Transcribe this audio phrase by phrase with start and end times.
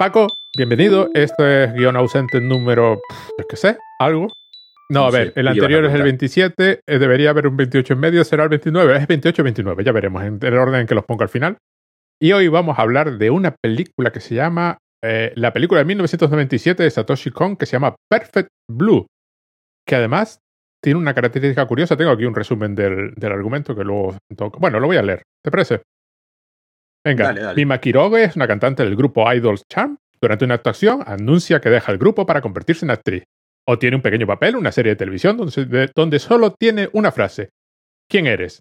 [0.00, 1.10] Paco, bienvenido.
[1.12, 3.02] Este es guion ausente número,
[3.36, 4.28] yo qué sé, algo.
[4.88, 8.24] No, a ver, el anterior es el 27, eh, debería haber un 28 en medio,
[8.24, 11.28] será el 29, es 28-29, ya veremos en el orden en que los pongo al
[11.28, 11.58] final.
[12.18, 15.84] Y hoy vamos a hablar de una película que se llama, eh, la película de
[15.84, 19.06] 1997 de Satoshi Kon, que se llama Perfect Blue,
[19.86, 20.38] que además
[20.82, 21.98] tiene una característica curiosa.
[21.98, 24.16] Tengo aquí un resumen del, argumento que luego...
[24.58, 25.82] Bueno, lo voy a leer, ¿te parece?
[27.04, 29.96] Venga, Mima Kiroge es una cantante del grupo Idols Charm.
[30.20, 33.24] Durante una actuación anuncia que deja el grupo para convertirse en actriz.
[33.66, 37.50] O tiene un pequeño papel, una serie de televisión donde, donde solo tiene una frase.
[38.08, 38.60] ¿Quién eres?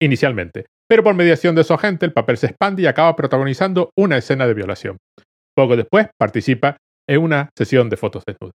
[0.00, 0.66] Inicialmente.
[0.88, 4.46] Pero por mediación de su agente, el papel se expande y acaba protagonizando una escena
[4.46, 4.96] de violación.
[5.54, 6.76] Poco después participa
[7.08, 8.54] en una sesión de fotos desnudas.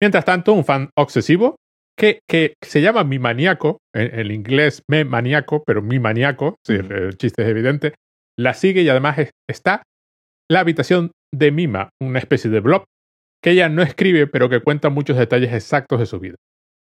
[0.00, 1.56] Mientras tanto, un fan obsesivo
[1.96, 7.16] que, que se llama Mi Maníaco, en, el inglés Me Maníaco, pero Mi Maníaco, el
[7.16, 7.94] chiste es evidente,
[8.38, 9.18] la sigue y además
[9.48, 9.82] está
[10.50, 12.84] la habitación de Mima, una especie de blog
[13.42, 16.36] que ella no escribe pero que cuenta muchos detalles exactos de su vida.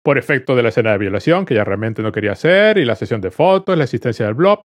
[0.03, 2.95] Por efecto de la escena de violación que ella realmente no quería hacer y la
[2.95, 4.61] sesión de fotos, la existencia del blog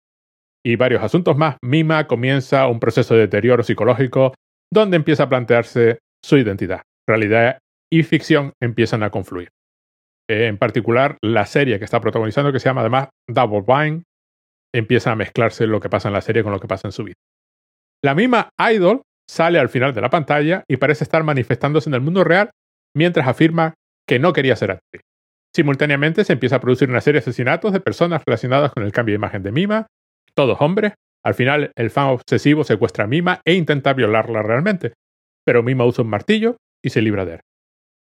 [0.66, 4.34] y varios asuntos más, Mima comienza un proceso de deterioro psicológico
[4.74, 6.82] donde empieza a plantearse su identidad.
[7.08, 7.60] Realidad
[7.92, 9.50] y ficción empiezan a confluir.
[10.30, 14.04] en particular, la serie que está protagonizando, que se llama además Double Bind,
[14.80, 17.04] empieza a mezclarse lo que pasa en la serie con lo que pasa en su
[17.04, 17.16] vida.
[18.04, 22.02] La misma Idol sale al final de la pantalla y parece estar manifestándose en el
[22.02, 22.52] mundo real
[22.96, 23.74] mientras afirma
[24.08, 25.02] que no quería ser actriz.
[25.56, 29.14] Simultáneamente se empieza a producir una serie de asesinatos de personas relacionadas con el cambio
[29.14, 29.88] de imagen de Mima,
[30.36, 30.94] todos hombres.
[31.26, 34.94] Al final, el fan obsesivo secuestra a Mima e intenta violarla realmente,
[35.46, 37.40] pero Mima usa un martillo y se libra de él.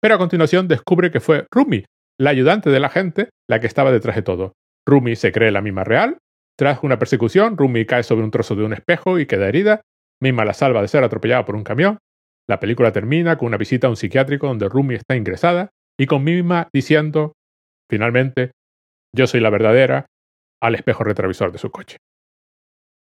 [0.02, 1.84] Pero a continuación descubre que fue Rumi,
[2.20, 4.54] la ayudante de la gente, la que estaba detrás de todo.
[4.88, 6.18] Rumi se cree la Mima real
[6.58, 9.82] tras una persecución, Rumi cae sobre un trozo de un espejo y queda herida.
[10.20, 12.00] Mima la salva de ser atropellada por un camión.
[12.50, 15.70] La película termina con una visita a un psiquiátrico donde Rumi está ingresada
[16.00, 17.34] y con Mima diciendo,
[17.90, 18.52] finalmente,
[19.16, 20.08] yo soy la verdadera,
[20.62, 21.98] al espejo retrovisor de su coche.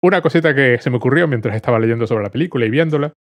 [0.02, 3.13] Una cosita que se me ocurrió mientras estaba leyendo sobre la película y viéndola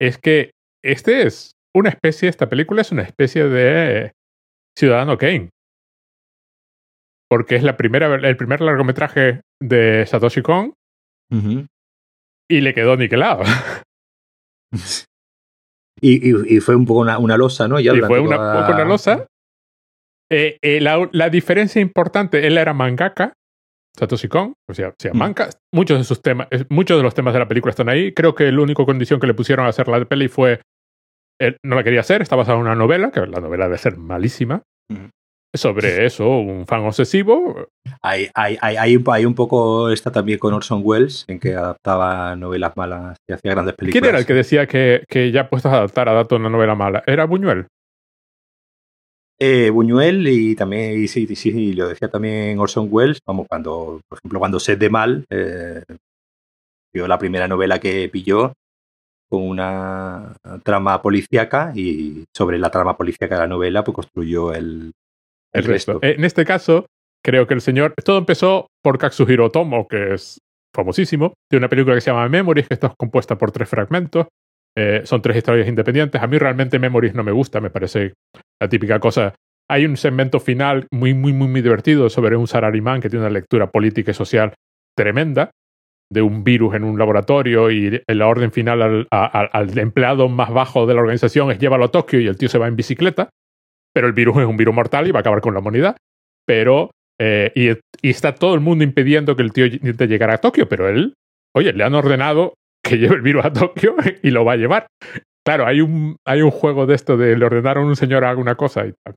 [0.00, 0.50] es que
[0.82, 4.12] este es una especie, esta película es una especie de
[4.76, 5.50] Ciudadano Kane
[7.28, 10.74] porque es la primera, el primer largometraje de Satoshi Kon
[12.48, 13.42] y le quedó niquelado.
[16.00, 17.80] y, y, fue un poco una, una losa, ¿no?
[17.80, 19.26] y fue una, poco una losa.
[20.30, 23.32] Eh, eh, la, la, diferencia importante, él era mangaka,
[23.96, 25.16] Satoshi Kon, o sea, sea mm.
[25.16, 25.48] manga.
[25.72, 28.12] Muchos de sus temas, muchos de los temas de la película están ahí.
[28.12, 30.60] Creo que la única condición que le pusieron a hacer la peli fue
[31.38, 33.96] él no la quería hacer, está basada en una novela, que la novela debe ser
[33.96, 34.62] malísima
[35.56, 37.68] sobre eso, un fan obsesivo.
[38.02, 42.76] Hay, hay, hay, hay, un poco esta también con Orson Welles, en que adaptaba novelas
[42.76, 44.00] malas y hacía grandes películas.
[44.00, 47.02] ¿Quién era el que decía que, que ya puestos a adaptar adaptó una novela mala?
[47.06, 47.66] ¿Era Buñuel?
[49.38, 54.18] Eh, Buñuel y también, y sí, sí, lo decía también Orson Welles, vamos, cuando, por
[54.18, 55.82] ejemplo, cuando Sed de Mal, eh,
[56.94, 58.52] vio la primera novela que pilló
[59.28, 64.92] con una trama policíaca y sobre la trama policíaca de la novela pues construyó el,
[65.52, 65.98] el resto.
[66.02, 66.86] En este caso,
[67.24, 67.94] creo que el señor.
[68.04, 70.38] Todo empezó por Katsuhiro Tomo, que es
[70.74, 71.34] famosísimo.
[71.50, 74.26] Tiene una película que se llama Memories, que está compuesta por tres fragmentos.
[74.76, 76.22] Eh, son tres historias independientes.
[76.22, 78.12] A mí realmente Memories no me gusta, me parece
[78.60, 79.34] la típica cosa.
[79.68, 83.32] Hay un segmento final muy, muy, muy, muy divertido sobre un salarimán que tiene una
[83.32, 84.54] lectura política y social
[84.96, 85.50] tremenda
[86.12, 90.86] de un virus en un laboratorio y la orden final al, al empleado más bajo
[90.86, 93.30] de la organización es llévalo a Tokio y el tío se va en bicicleta
[93.96, 95.96] pero el virus es un virus mortal y va a acabar con la humanidad.
[96.46, 100.68] Pero, eh, y, está todo el mundo impidiendo que el tío intente llegar a Tokio,
[100.68, 101.14] pero él,
[101.54, 102.52] oye, le han ordenado
[102.84, 104.86] que lleve el virus a Tokio y lo va a llevar.
[105.42, 108.28] Claro, hay un, hay un juego de esto de le ordenaron a un señor a
[108.28, 109.14] alguna cosa y tal.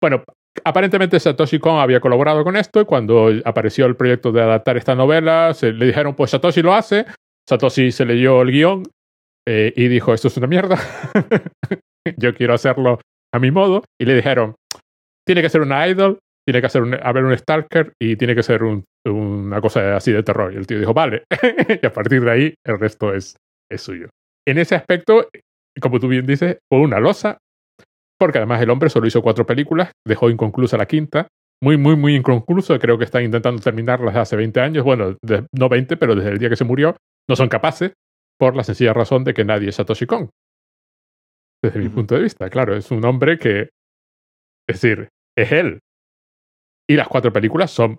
[0.00, 0.24] Bueno,
[0.64, 4.94] aparentemente Satoshi Kon había colaborado con esto y cuando apareció el proyecto de adaptar esta
[4.94, 7.04] novela, se, le dijeron, pues Satoshi lo hace.
[7.46, 8.82] Satoshi se leyó el guion
[9.46, 10.78] eh, y dijo, esto es una mierda.
[12.16, 12.98] Yo quiero hacerlo
[13.34, 14.54] a mi modo y le dijeron,
[15.26, 18.62] tiene que ser una idol, tiene que hacer haber un stalker y tiene que ser
[19.06, 20.52] una cosa así de terror.
[20.52, 21.24] Y el tío dijo, vale.
[21.82, 23.36] y a partir de ahí el resto es,
[23.70, 24.08] es suyo.
[24.46, 25.28] En ese aspecto,
[25.80, 27.38] como tú bien dices, fue una losa,
[28.18, 31.28] porque además el hombre solo hizo cuatro películas, dejó inconclusa la quinta,
[31.62, 35.16] muy, muy, muy inconcluso, creo que están intentando terminarla desde hace 20 años, bueno,
[35.52, 36.96] no 20, pero desde el día que se murió,
[37.28, 37.92] no son capaces,
[38.38, 40.06] por la sencilla razón de que nadie es Satoshi
[41.62, 42.50] desde mi punto de vista.
[42.50, 43.70] Claro, es un hombre que,
[44.68, 45.80] es decir, es él.
[46.88, 47.98] Y las cuatro películas son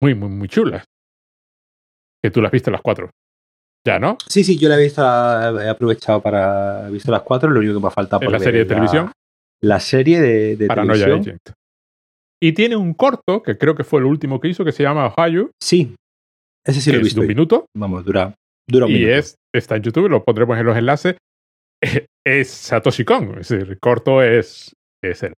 [0.00, 0.84] muy, muy, muy chulas.
[2.22, 3.10] Que tú las viste las cuatro.
[3.86, 4.16] Ya, ¿no?
[4.26, 6.88] Sí, sí, yo la he visto, he aprovechado para.
[6.88, 8.26] He visto las cuatro, lo único que me falta por.
[8.26, 9.12] ¿En la serie de televisión?
[9.60, 11.36] La serie de, de Paranoia televisión.
[11.36, 11.58] Agent.
[12.42, 15.14] Y tiene un corto, que creo que fue el último que hizo, que se llama
[15.14, 15.50] Ohio.
[15.62, 15.94] Sí,
[16.66, 17.20] ese sí lo he visto.
[17.20, 17.66] de un minuto.
[17.76, 18.34] Vamos, dura,
[18.66, 19.10] dura un y minuto.
[19.12, 21.16] Y es, está en YouTube, lo pondremos en los enlaces.
[22.26, 25.34] Es Satoshi Kon, es decir, el corto es, es él.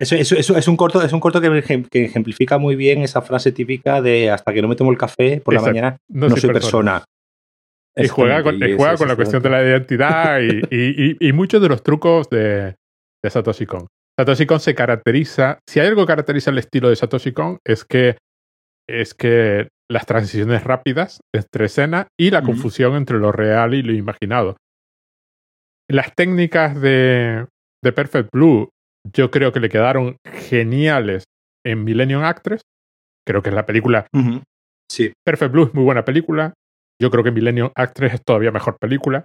[0.00, 3.20] Eso, eso, eso, es un corto, es un corto que, que, ejemplifica muy bien esa
[3.20, 6.52] frase típica de hasta que no me tomo el café por la mañana, no, soy
[6.52, 7.04] persona.
[7.96, 11.68] Y juega con, juega con la cuestión de la identidad y, y, y, muchos de
[11.68, 12.76] los trucos de,
[13.22, 13.86] de Satoshi Kon.
[14.18, 17.84] Satoshi Kon se caracteriza, si hay algo que caracteriza el estilo de Satoshi Kon es
[17.84, 18.16] que
[18.88, 23.92] es que las transiciones rápidas entre escena y la confusión entre lo real y lo
[23.92, 24.56] imaginado.
[25.92, 27.46] Las técnicas de,
[27.84, 28.70] de Perfect Blue
[29.12, 31.24] yo creo que le quedaron geniales
[31.66, 32.62] en Millennium Actress.
[33.26, 34.06] Creo que es la película.
[34.90, 35.12] Sí.
[35.22, 36.54] Perfect Blue es muy buena película.
[37.00, 39.24] Yo creo que Millennium Actress es todavía mejor película.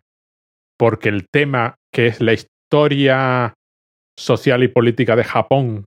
[0.77, 3.53] Porque el tema que es la historia
[4.19, 5.85] social y política de Japón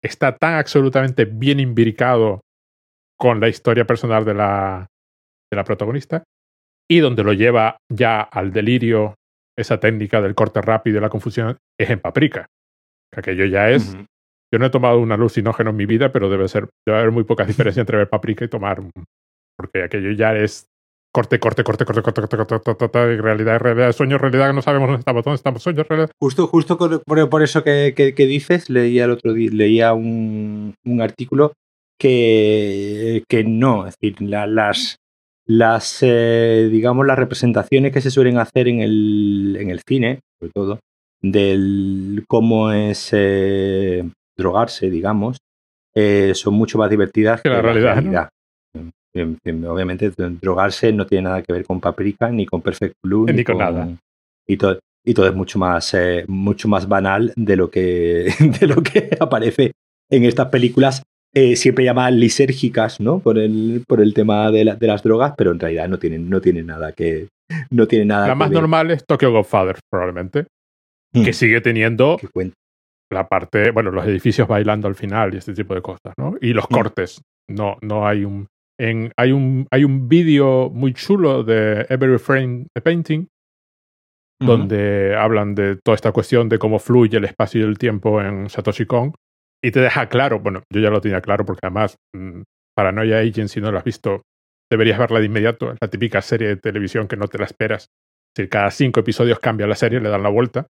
[0.00, 2.40] está tan absolutamente bien imbricado
[3.18, 4.86] con la historia personal de la,
[5.50, 6.22] de la protagonista
[6.88, 9.14] y donde lo lleva ya al delirio
[9.56, 12.46] esa técnica del corte rápido y la confusión es en Paprika.
[13.12, 13.96] Aquello ya es.
[14.52, 16.68] Yo no he tomado un alucinógeno en mi vida, pero debe ser.
[16.86, 18.82] Debe haber muy poca diferencia entre ver Paprika y tomar.
[19.56, 20.68] Porque aquello ya es
[21.14, 24.88] corte, corte, corte, corte, corte, corte, corte, corte, corte, realidad, realidad, sueño, realidad, no sabemos
[24.88, 26.10] dónde estamos, dónde estamos, sueño, realidad.
[26.20, 30.74] Justo, justo por, por eso que, que, que, dices, leía el otro día, leía un,
[30.84, 31.52] un artículo
[32.00, 34.96] que, que no, es decir, la, las,
[35.46, 40.52] las eh, digamos, las representaciones que se suelen hacer en el, en el cine, sobre
[40.52, 40.80] todo,
[41.20, 45.38] del cómo es eh, drogarse, digamos,
[45.94, 48.28] eh, son mucho más divertidas que, la realidad.
[49.14, 50.10] Obviamente,
[50.40, 53.88] drogarse no tiene nada que ver con Paprika, ni con Perfect Blue, ni, con, nada.
[54.46, 58.66] Y todo, y todo es mucho más, eh, mucho más banal de lo, que, de
[58.66, 59.72] lo que aparece
[60.10, 61.02] en estas películas
[61.34, 63.18] eh, siempre llamadas lisérgicas, ¿no?
[63.18, 66.30] Por el, por el tema de, la, de, las drogas, pero en realidad no tienen,
[66.30, 67.28] no tienen nada que.
[67.70, 70.46] No tiene nada la más normal es Tokyo Godfather, probablemente.
[71.12, 71.34] Que mm.
[71.34, 72.18] sigue teniendo
[73.12, 76.34] la parte, bueno, los edificios bailando al final y este tipo de cosas, ¿no?
[76.40, 76.74] Y los mm.
[76.74, 77.20] cortes.
[77.48, 78.46] No, no hay un.
[78.78, 83.26] En, hay un, hay un vídeo muy chulo de Every Frame Painting
[84.40, 88.50] donde hablan de toda esta cuestión de cómo fluye el espacio y el tiempo en
[88.50, 89.14] Satoshi Kon
[89.64, 92.42] y te deja claro, bueno, yo ya lo tenía claro porque además mmm,
[92.76, 94.20] Paranoia Agent, si no lo has visto,
[94.70, 97.86] deberías verla de inmediato, es la típica serie de televisión que no te la esperas.
[98.36, 100.66] Si cada cinco episodios cambia la serie, le dan la vuelta.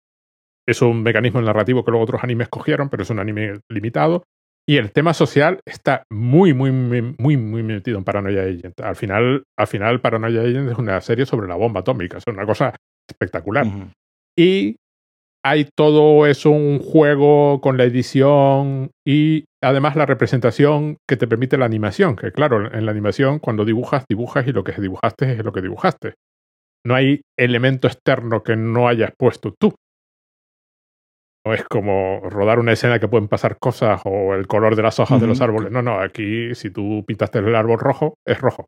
[0.66, 4.24] Es un mecanismo narrativo que luego otros animes cogieron, pero es un anime limitado.
[4.68, 8.80] Y el tema social está muy, muy, muy, muy, muy metido en Paranoia Agent.
[8.80, 12.44] Al final, al final Paranoia Agent es una serie sobre la bomba atómica, es una
[12.44, 12.74] cosa
[13.08, 13.66] espectacular.
[14.36, 14.76] Y
[15.42, 21.56] hay todo eso, un juego con la edición y además la representación que te permite
[21.56, 25.44] la animación, que claro, en la animación cuando dibujas, dibujas y lo que dibujaste es
[25.44, 26.14] lo que dibujaste.
[26.84, 29.74] No hay elemento externo que no hayas puesto tú.
[31.46, 34.98] No es como rodar una escena que pueden pasar cosas o el color de las
[34.98, 35.72] hojas de los árboles.
[35.72, 38.66] No, no, aquí si tú pintaste el árbol rojo, es rojo.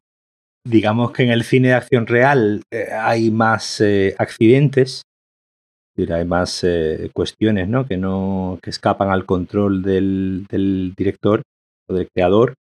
[0.66, 5.02] Digamos que en el cine de acción real eh, hay más eh, accidentes
[6.10, 7.86] hay más eh, cuestiones ¿no?
[7.86, 11.42] Que, no, que escapan al control del, del, director
[11.88, 12.54] o del creador.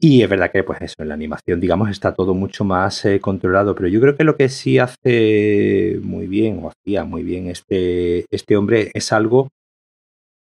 [0.00, 3.20] Y es verdad que, pues eso, en la animación, digamos, está todo mucho más eh,
[3.20, 3.74] controlado.
[3.74, 8.26] Pero yo creo que lo que sí hace muy bien, o hacía muy bien este,
[8.30, 9.48] este hombre, es algo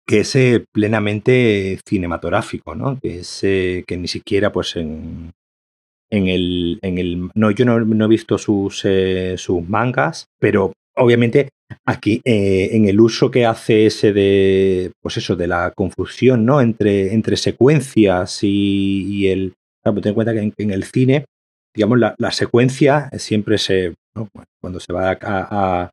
[0.06, 2.98] que es eh, plenamente cinematográfico, ¿no?
[3.00, 5.32] Que es que ni siquiera, pues, en,
[6.10, 7.30] en el, en el.
[7.34, 8.84] No, yo no, no he visto sus,
[9.36, 11.48] sus mangas, pero obviamente
[11.84, 16.60] aquí eh, en el uso que hace ese de pues eso de la confusión no
[16.60, 21.24] entre, entre secuencias y, el ten en cuenta que en, el cine
[21.74, 23.94] digamos la, la, secuencia siempre se
[24.60, 25.90] cuando se va a,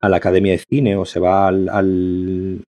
[0.00, 2.64] a, la academia de cine o se va al, al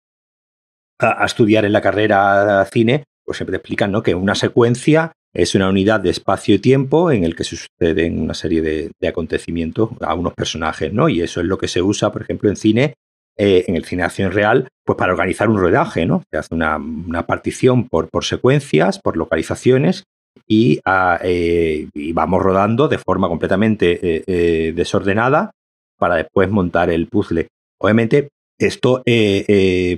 [0.99, 4.03] a, estudiar en la carrera cine pues siempre te explican ¿no?
[4.03, 8.21] que una secuencia es una unidad de espacio y tiempo en el que se suceden
[8.21, 11.09] una serie de, acontecimientos a unos personajes, ¿no?
[11.09, 12.95] Y eso es lo que se usa, por ejemplo, en cine,
[13.37, 16.23] eh, en el cine de acción real, pues para organizar un rodaje, ¿no?
[16.31, 16.79] Se hace una,
[17.27, 20.05] partición por, por, secuencias, por localizaciones
[20.49, 25.53] y, ah, eh, vamos rodando de forma completamente eh, desordenada
[25.97, 27.49] para después montar el puzzle.
[27.79, 29.03] Obviamente, esto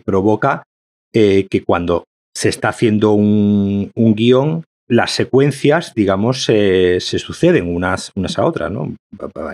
[0.05, 0.63] provoca
[1.13, 8.39] que cuando se está haciendo un, un guion, las secuencias, digamos, se suceden unas, unas
[8.39, 8.95] a otras, ¿no?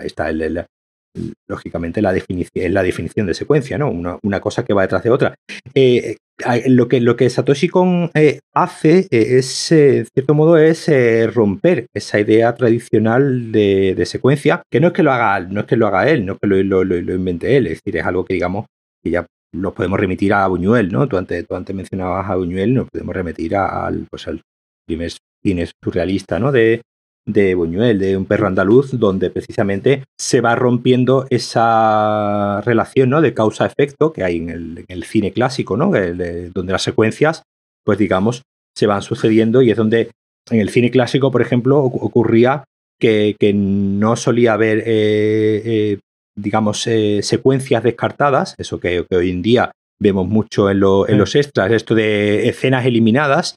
[0.03, 0.65] Está el,
[1.47, 3.89] lógicamente la definición, la definición de secuencia, ¿no?
[3.89, 5.35] Una, cosa que va detrás de otra.
[5.73, 6.17] Eh,
[6.67, 10.89] lo, que, lo que Satoshi Kon eh, hace eh, es, en cierto modo, es
[11.33, 15.75] romper esa idea tradicional de, secuencia, que no es que lo haga, no es que
[15.75, 18.33] lo haga él, no es que lo, lo, invente él, es decir, es algo que
[18.35, 18.65] digamos
[19.03, 21.07] que ya nos podemos remitir a Buñuel, ¿no?
[21.07, 24.41] Tú antes, tú antes mencionabas a Buñuel, nos podemos remitir al, pues, al
[24.87, 25.11] primer
[25.43, 26.51] cine surrealista, ¿no?
[26.51, 26.81] De,
[27.25, 33.21] de Buñuel, de un perro andaluz, donde precisamente se va rompiendo esa relación ¿no?
[33.21, 35.91] de causa-efecto que hay en el, cine clásico, ¿no?
[35.91, 37.43] donde las secuencias,
[37.85, 38.41] pues digamos,
[38.75, 40.11] se van sucediendo y es donde
[40.49, 42.63] en el cine clásico, por ejemplo, ocurría
[42.99, 45.99] que, no solía haber, eh, eh,
[46.35, 51.71] digamos, eh, secuencias descartadas, eso que, hoy en día vemos mucho en, en los extras,
[51.71, 53.55] esto de escenas eliminadas,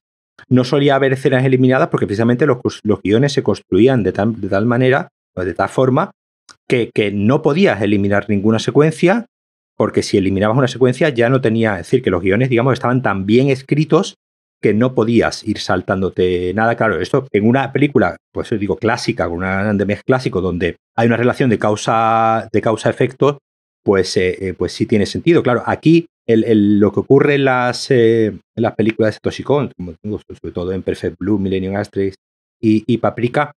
[0.49, 2.59] no solía haber escenas eliminadas porque precisamente los,
[3.03, 6.11] guiones se construían de tal, de tal manera o de tal forma
[6.69, 9.27] que, que, no podías eliminar ninguna secuencia
[9.77, 13.03] porque si eliminabas una secuencia ya no tenía, es decir, que los guiones, digamos, estaban
[13.03, 14.17] tan bien escritos
[14.63, 16.77] que no podías ir saltándote nada.
[16.77, 21.17] Claro, esto en una película, pues digo, clásica, con un de clásico, donde hay una
[21.17, 23.39] relación de causa de causa-efecto,
[23.83, 25.43] pues, eh, eh, pues sí tiene sentido.
[25.43, 30.73] Claro, aquí lo que ocurre en las, eh, las películas de Satoshi Kon, sobre todo
[30.73, 32.17] en Perfect Blue, Millennium Asterix
[32.61, 33.53] y, Paprika,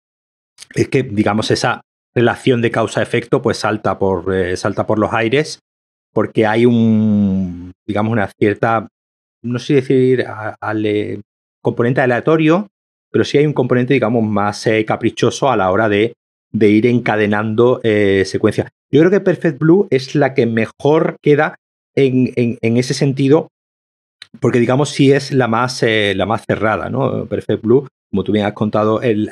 [0.75, 1.83] es que, digamos, esa
[2.15, 5.59] relación de causa-efecto pues salta por, eh, salta por los aires
[6.13, 8.89] porque hay un, digamos, una cierta,
[9.43, 10.25] no sé decir
[10.85, 11.21] eh,
[11.61, 12.69] componente aleatorio,
[13.11, 16.15] pero sí hay un componente, digamos, más caprichoso a la hora de,
[16.53, 17.81] de ir encadenando
[18.25, 18.71] secuencias.
[18.91, 21.57] Yo creo que Perfect Blue es la que mejor queda
[21.97, 23.49] en, ese sentido,
[24.41, 27.27] porque digamos si es la más, eh, la más cerrada, ¿no?
[27.27, 29.31] Perfect Blue, como tú bien has contado, el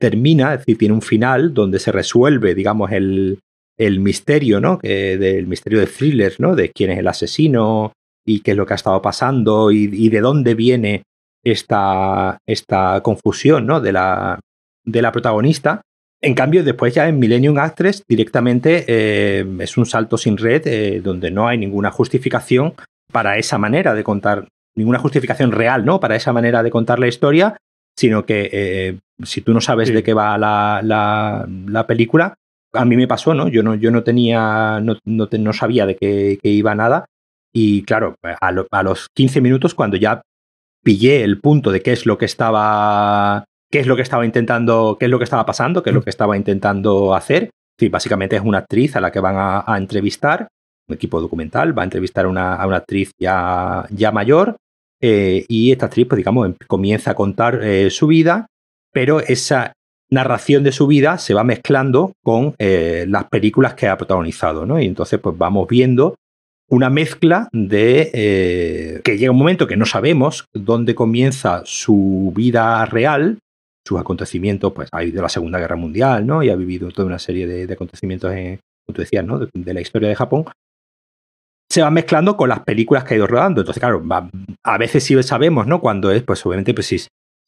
[0.00, 3.40] termina, es decir, tiene un final donde se resuelve, digamos, el,
[3.78, 4.78] el misterio, ¿no?
[4.82, 6.54] del misterio de thriller, ¿no?
[6.54, 7.92] De quién es el asesino
[8.26, 11.02] y qué es lo que ha estado pasando y, de dónde viene
[11.44, 13.80] esta, esta confusión, ¿no?
[13.80, 14.40] De la,
[14.84, 15.80] de la protagonista.
[16.20, 21.00] En cambio, después ya en Millennium Actress directamente eh, es un salto sin red eh,
[21.00, 22.74] donde no hay ninguna justificación
[23.12, 26.00] para esa manera de contar, ninguna justificación real, ¿no?
[26.00, 27.56] Para esa manera de contar la historia,
[27.96, 32.34] sino que eh, si tú no sabes de qué va la, la, película,
[32.72, 33.48] a mí me pasó, ¿no?
[33.48, 37.06] Yo no, yo no tenía, no, no, sabía de qué, iba nada.
[37.52, 40.22] Y claro, a, a los 15 minutos, cuando ya
[40.84, 44.96] pillé el punto de qué es lo que estaba qué es lo que estaba intentando,
[44.98, 47.50] qué es lo que estaba pasando, qué es lo que estaba intentando hacer.
[47.78, 50.48] Sí, básicamente es una actriz a la que van a, entrevistar,
[50.88, 54.56] un equipo documental, va a entrevistar a una, actriz ya, ya mayor
[55.00, 58.46] eh, y esta actriz, pues digamos, em, comienza a contar eh, su vida,
[58.92, 59.72] pero esa
[60.10, 64.80] narración de su vida se va mezclando con eh, las películas que ha protagonizado, ¿no?
[64.80, 66.16] Y entonces, pues vamos viendo
[66.70, 73.38] una mezcla de que llega un momento que no sabemos dónde comienza su vida real
[73.88, 76.42] sus acontecimientos, pues ha vivido la Segunda Guerra Mundial, ¿no?
[76.42, 79.38] Y ha vivido toda una serie de, acontecimientos, en, como tú decías, ¿no?
[79.38, 80.44] De, la historia de Japón.
[81.70, 83.62] Se van mezclando con las películas que ha ido rodando.
[83.62, 84.02] Entonces, claro,
[84.64, 85.80] a veces sí sabemos, ¿no?
[85.80, 86.98] Cuando es, pues obviamente, pues si,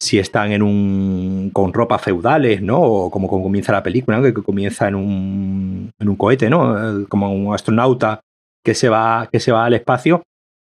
[0.00, 1.50] si están en un.
[1.52, 2.80] con ropas feudales, ¿no?
[2.80, 4.22] O como, comienza la película, ¿no?
[4.22, 7.06] Que, comienza en un, en un cohete, ¿no?
[7.08, 8.20] Como un astronauta
[8.64, 10.22] que se va, que se va al espacio.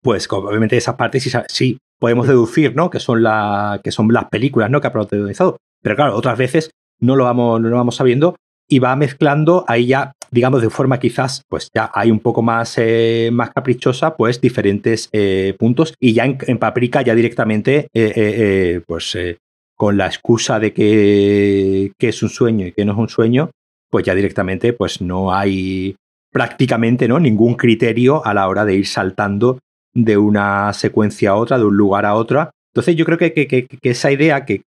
[0.03, 2.91] Pues obviamente esas partes sí, sí podemos deducir, ¿no?
[2.91, 4.81] Que son, la, que son las películas, ¿no?
[4.81, 5.59] Que ha protagonizado.
[5.83, 8.35] Pero claro, otras veces no lo vamos, no lo vamos sabiendo
[8.69, 12.75] y va mezclando ahí ya, digamos, de forma quizás, pues ya hay un poco más,
[12.79, 19.19] eh, más caprichosa, pues diferentes eh, puntos y ya en, Paprika ya directamente, eh, pues
[19.77, 23.51] con la excusa de que, que, es un sueño y que no es un sueño,
[23.91, 25.97] pues ya directamente, pues no hay
[26.31, 27.19] prácticamente, ¿no?
[27.19, 29.59] Ningún criterio a la hora de ir saltando
[29.95, 32.51] de una secuencia a otra, de un lugar a otra.
[32.73, 34.63] Entonces yo creo que, que, esa idea que,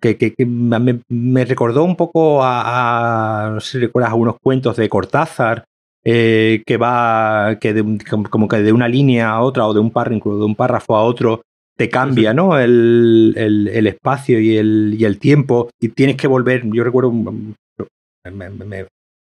[0.00, 5.64] que, me, recordó un poco a, no sé si recuerdas algunos cuentos de Cortázar,
[6.02, 7.84] eh, que va que
[8.30, 11.02] como que de una línea a otra o de un párrafo, de un párrafo a
[11.02, 11.42] otro
[11.76, 12.58] te cambia ¿no?
[12.58, 16.62] El, el, espacio y el, y el tiempo y tienes que volver.
[16.66, 17.10] Yo recuerdo,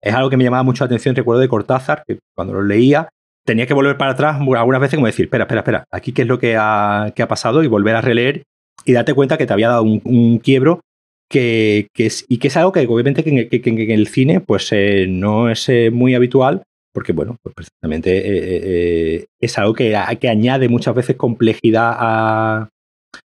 [0.00, 3.08] es algo que me llamaba mucho la atención, recuerdo de Cortázar, que cuando lo leía
[3.44, 6.28] tenía que volver para atrás algunas veces como decir, espera, espera, espera, aquí qué es
[6.28, 8.42] lo que ha, ha pasado y volver a releer
[8.84, 10.80] y darte cuenta que te había dado un, quiebro
[11.30, 15.50] que, es, y que es algo que obviamente que en, el cine pues eh, no
[15.50, 20.94] es eh, muy habitual porque bueno, pues precisamente eh, es algo que, que, añade muchas
[20.94, 22.68] veces complejidad a,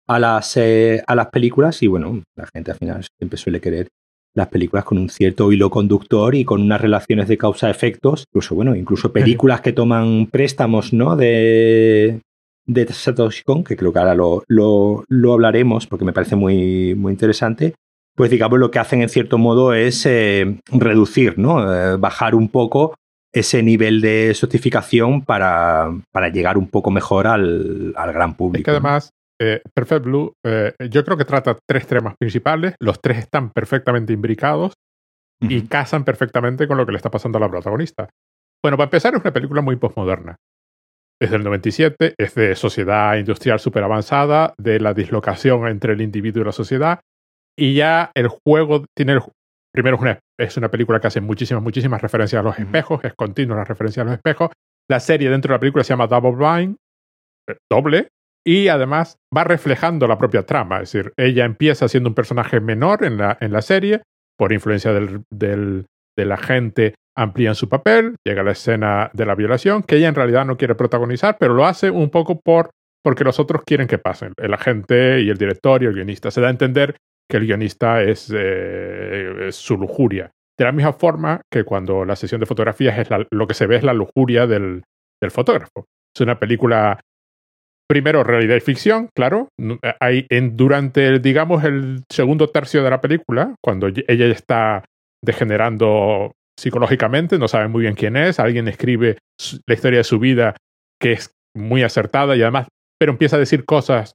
[0.09, 3.89] a las, a las películas y bueno, la gente al final siempre suele querer
[4.35, 8.75] las películas con un cierto hilo conductor y con unas relaciones de causa-efectos, incluso bueno,
[8.75, 11.17] incluso películas que toman préstamos, ¿no?
[11.17, 12.21] De,
[12.67, 17.12] de Satoshi Kon, que creo que ahora lo, lo, hablaremos porque me parece muy, muy
[17.12, 17.75] interesante,
[18.17, 21.73] pues digamos lo que hacen en cierto modo es eh, reducir, ¿no?
[21.73, 22.95] Eh, bajar un poco
[23.33, 28.59] ese nivel de sofisticación para, para llegar un poco mejor al, al gran público.
[28.59, 29.11] Es que además,
[29.41, 32.75] eh, Perfect Blue, eh, yo creo que trata tres temas principales.
[32.81, 34.75] Los tres están perfectamente imbricados
[35.41, 38.09] y casan perfectamente con lo que le está pasando a la protagonista.
[38.62, 40.37] Bueno, para empezar, es una película muy postmoderna.
[41.21, 46.43] Es del 97, es de sociedad industrial súper avanzada, de la dislocación entre el individuo
[46.43, 47.00] y la sociedad.
[47.59, 49.19] Y ya el juego tiene.
[49.73, 53.14] primero, es una, es una película que hace muchísimas, muchísimas referencias a los espejos, es
[53.14, 54.50] continua la referencia a los espejos.
[54.88, 56.76] La serie dentro de la película se llama Double Blind,
[57.49, 58.09] eh, doble,
[58.47, 60.81] y además va reflejando la propia trama.
[60.81, 64.03] Es decir, ella empieza siendo un personaje menor en la, en la serie,
[64.37, 65.87] por influencia del, del,
[66.17, 70.17] de la gente amplían su papel, llega la escena de la violación, que ella en
[70.17, 72.71] realidad no quiere protagonizar, pero lo hace un poco por
[73.05, 76.31] porque los otros quieren que pasen, el agente y el director y el guionista.
[76.31, 76.97] Se da a entender
[77.31, 80.31] que el guionista es, eh, su lujuria.
[80.59, 83.77] De la misma forma que cuando la sesión de fotografías es lo que se ve
[83.77, 84.85] es la lujuria del,
[85.21, 85.85] del fotógrafo.
[86.17, 86.99] Es una película
[87.88, 89.49] primero realidad y ficción, claro.
[89.59, 94.85] Eh, hay en, durante, digamos, el segundo tercio de la película, cuando ella está
[95.23, 99.19] degenerando psicológicamente, no sabe muy bien quién es, alguien escribe
[99.67, 100.57] la historia de su vida
[101.00, 104.14] que es muy acertada y además, pero empieza a decir cosas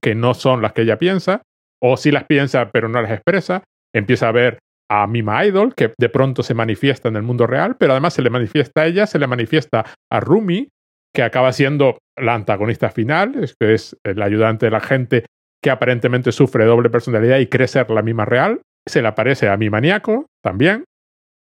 [0.00, 1.42] que no son las que ella piensa,
[1.82, 4.58] o sí las piensa pero no las expresa, empieza a ver
[4.90, 8.22] a Mima Idol, que de pronto se manifiesta en el mundo real, pero además se
[8.22, 10.68] le manifiesta a ella, se le manifiesta a Rumi,
[11.14, 15.24] que acaba siendo la antagonista final, es que es el ayudante de la gente
[15.62, 18.62] que aparentemente sufre doble personalidad y cree ser la misma real.
[18.86, 20.84] Se le aparece a mi maníaco también.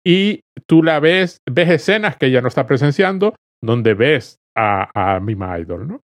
[0.07, 5.21] Y tú la ves, ves escenas que ella no está presenciando, donde ves a, a
[5.21, 6.01] Mima Idol, ¿no?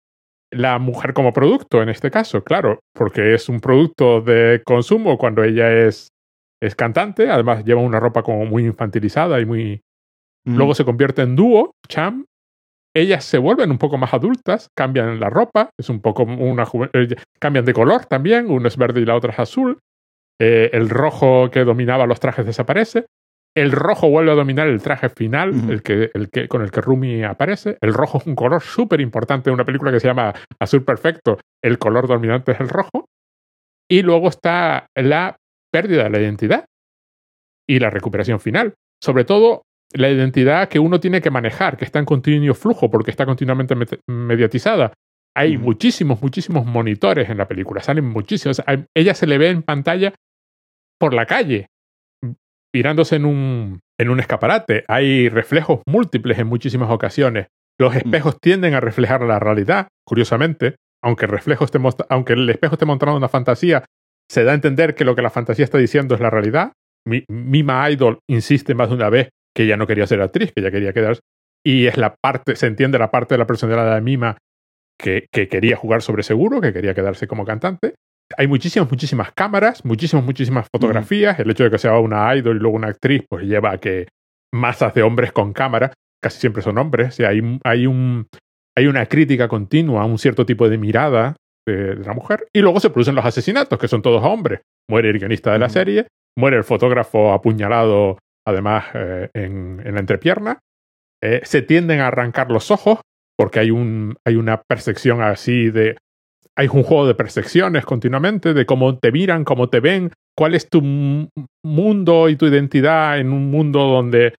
[0.52, 5.44] La mujer como producto, en este caso, claro, porque es un producto de consumo cuando
[5.44, 6.10] ella es,
[6.62, 9.82] es cantante, además lleva una ropa como muy infantilizada y muy...
[10.46, 10.58] Mm.
[10.58, 12.26] Luego se convierte en dúo, Cham,
[12.96, 17.16] ellas se vuelven un poco más adultas, cambian la ropa, es un poco una eh,
[17.40, 19.80] cambian de color también, uno es verde y la otra es azul.
[20.40, 23.06] Eh, el rojo que dominaba los trajes desaparece.
[23.56, 26.82] El rojo vuelve a dominar el traje final, el, que, el que, con el que
[26.82, 27.78] Rumi aparece.
[27.80, 31.38] El rojo es un color súper importante de una película que se llama Azul Perfecto.
[31.64, 33.06] El color dominante es el rojo.
[33.90, 35.38] Y luego está la
[35.72, 36.66] pérdida de la identidad
[37.68, 38.74] y la recuperación final.
[39.02, 39.65] Sobre todo
[39.96, 43.76] la identidad que uno tiene que manejar, que está en continuo flujo porque está continuamente
[44.08, 44.94] mediatizada.
[45.36, 48.62] Hay muchísimos, muchísimos monitores en la película, salen muchísimos.
[48.96, 50.14] ella se le ve en pantalla
[51.00, 51.68] por la calle,
[52.74, 54.84] mirándose en un, en un escaparate.
[54.88, 57.48] Hay reflejos múltiples en muchísimas ocasiones.
[57.78, 60.76] Los espejos tienden a reflejar la realidad, curiosamente.
[61.04, 61.80] Aunque el, reflejo esté
[62.10, 63.84] aunque el espejo esté mostrando una fantasía,
[64.32, 66.72] se da a entender que lo que la fantasía está diciendo es la realidad.
[67.28, 70.72] Mima Idol insiste más de una vez que ella no quería ser actriz, que ella
[70.72, 71.22] quería quedarse.
[71.64, 74.38] Y es la parte, se entiende la parte de la personalidad de Mima
[75.00, 77.96] que, que quería jugar sobre seguro, que quería quedarse como cantante.
[78.38, 81.40] Hay muchísimas, muchísimas cámaras, muchísimas, muchísimas fotografías.
[81.40, 84.08] El hecho de que sea una idol y luego una actriz, pues lleva a que
[84.54, 87.20] masas de hombres con cámara, casi siempre son hombres.
[87.20, 88.28] hay, hay, un,
[88.76, 91.36] hay una crítica continua a un cierto tipo de mirada
[91.68, 92.48] de, la mujer.
[92.54, 94.62] Y luego se producen los asesinatos, que son todos hombres.
[94.90, 100.60] Muere el guionista de la serie, muere el fotógrafo apuñalado además eh, en, la entrepierna.
[101.22, 103.00] Eh, se tienden a arrancar los ojos
[103.38, 105.98] porque hay, un, hay una percepción así de...
[106.58, 110.70] Hay un juego de percepciones continuamente, de cómo te miran, cómo te ven, cuál es
[110.70, 114.36] tu mundo y tu identidad en un mundo donde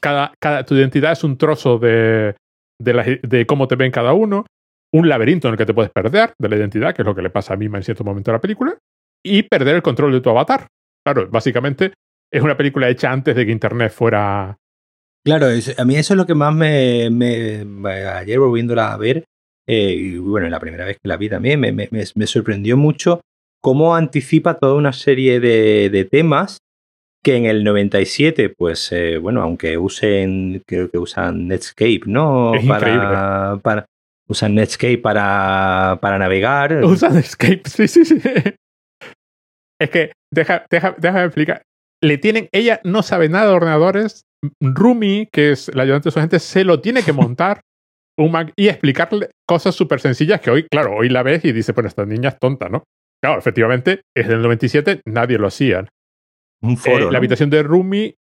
[0.00, 2.34] cada, cada, tu identidad es un trozo de,
[2.80, 4.46] de, de, cómo te ven cada uno,
[4.92, 7.22] un laberinto en el que te puedes perder de la identidad, que es lo que
[7.22, 8.76] le pasa a Mima en cierto momento de la película,
[9.24, 10.66] y perder el control de tu avatar.
[11.04, 11.92] Claro, básicamente
[12.32, 14.58] es una película hecha antes de que Internet fuera...
[15.24, 17.06] Claro, a mí eso es lo que más me...
[18.16, 19.24] ayer volviéndola a ver,
[19.68, 23.20] eh, y bueno, la primera vez que la vi también, me, me, sorprendió mucho
[23.60, 26.58] cómo anticipa toda una serie de, temas
[27.22, 32.56] que en el 97, pues eh, bueno, aunque usen, creo que usan Netscape, ¿no?
[32.56, 33.84] Es para, para,
[34.26, 36.82] usan Netscape para, para navegar.
[36.82, 38.20] Usan Netscape, sí, sí, sí.
[39.78, 41.62] Es que, deja, deja, déjame explicar
[42.02, 44.26] le tienen, ella no sabe nada de ordenadores.
[44.60, 47.62] Rumi, que es la ayudante de su gente, se lo tiene que montar.
[48.18, 51.74] un Mac y explicarle cosas súper sencillas que hoy, claro, hoy la ves y dices,
[51.74, 52.84] bueno, esta niña es tonta, ¿no?
[53.22, 55.86] Claro, efectivamente, es del 97, nadie lo hacía.
[56.60, 57.10] Un foro.
[57.10, 58.14] La habitación de Rumi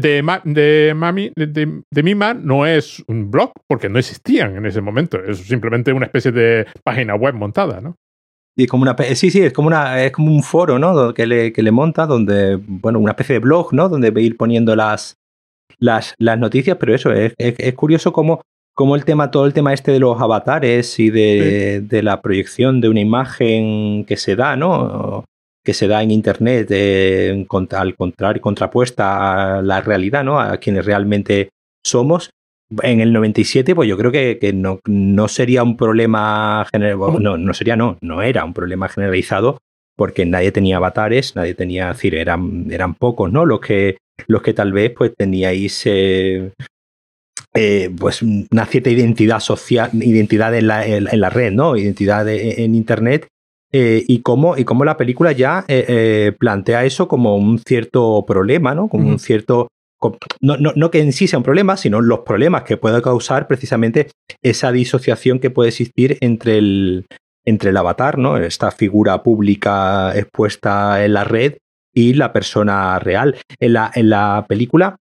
[0.00, 4.80] de, de Mami, de, de, Mima, no es un blog, porque no existían en ese
[4.80, 5.22] momento.
[5.22, 7.96] Es simplemente una especie de página web montada, ¿no?
[8.56, 11.12] Y como una, sí, sí, es como, una, es como un foro, ¿no?
[11.12, 13.88] Que le, que le monta, donde, bueno, una especie de blog, ¿no?
[13.88, 15.16] Donde a ir poniendo las,
[15.78, 18.40] las, las noticias, pero eso, es, es, curioso cómo,
[18.74, 22.80] cómo, el tema, todo el tema este de los avatares y de, de, la proyección
[22.80, 25.24] de una imagen que se da, ¿no?
[25.66, 30.40] que se da en Internet eh, al contrario, contrapuesta a la realidad, ¿no?
[30.40, 31.50] A quienes realmente
[31.84, 32.30] somos.
[32.82, 37.36] En el 97, pues yo creo que, que no, no, sería un problema generalizado, no,
[37.36, 39.58] no sería, no, no era un problema generalizado
[39.96, 43.46] porque nadie tenía avatares, nadie tenía, es decir, eran, eran pocos, ¿no?
[43.46, 46.52] Los que, los que tal vez pues teníais eh,
[47.54, 51.76] eh, pues una cierta identidad social, identidad en la, en, la red, ¿no?
[51.76, 53.28] Identidad en internet
[53.72, 58.74] eh, y, cómo, y cómo la película ya eh, plantea eso como un cierto problema,
[58.74, 58.88] ¿no?
[58.88, 59.68] Como un cierto.
[60.40, 63.46] No, no, no, que en sí sea un problema, sino los problemas que puede causar
[63.46, 64.08] precisamente
[64.42, 67.06] esa disociación que puede existir entre el,
[67.44, 68.36] entre el avatar, ¿no?
[68.36, 71.56] Esta figura pública expuesta en la red
[71.94, 73.38] y la persona real.
[73.58, 74.96] En la, en la película,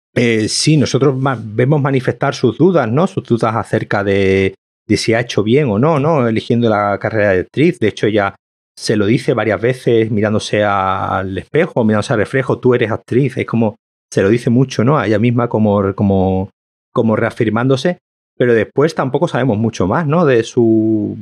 [0.49, 3.07] sí, nosotros vemos manifestar sus dudas, ¿no?
[3.07, 4.55] Sus dudas acerca de,
[4.89, 6.29] si ha hecho bien o no, ¿no?
[6.29, 7.79] Eligiendo la carrera de actriz.
[7.81, 8.37] De hecho, ya
[8.77, 13.47] se lo dice varias veces mirándose al espejo, mirándose al reflejo, tú eres actriz, es
[13.47, 13.77] como,
[14.15, 14.97] se lo dice mucho, ¿no?
[14.97, 16.49] A ella misma como, como,
[16.93, 17.99] como reafirmándose,
[18.39, 20.25] pero después tampoco sabemos mucho más, ¿no?
[20.25, 21.19] De su,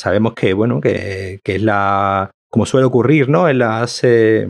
[0.00, 3.48] sabemos que, bueno, que, que es la, como suele ocurrir, ¿no?
[3.48, 4.42] En las, eh,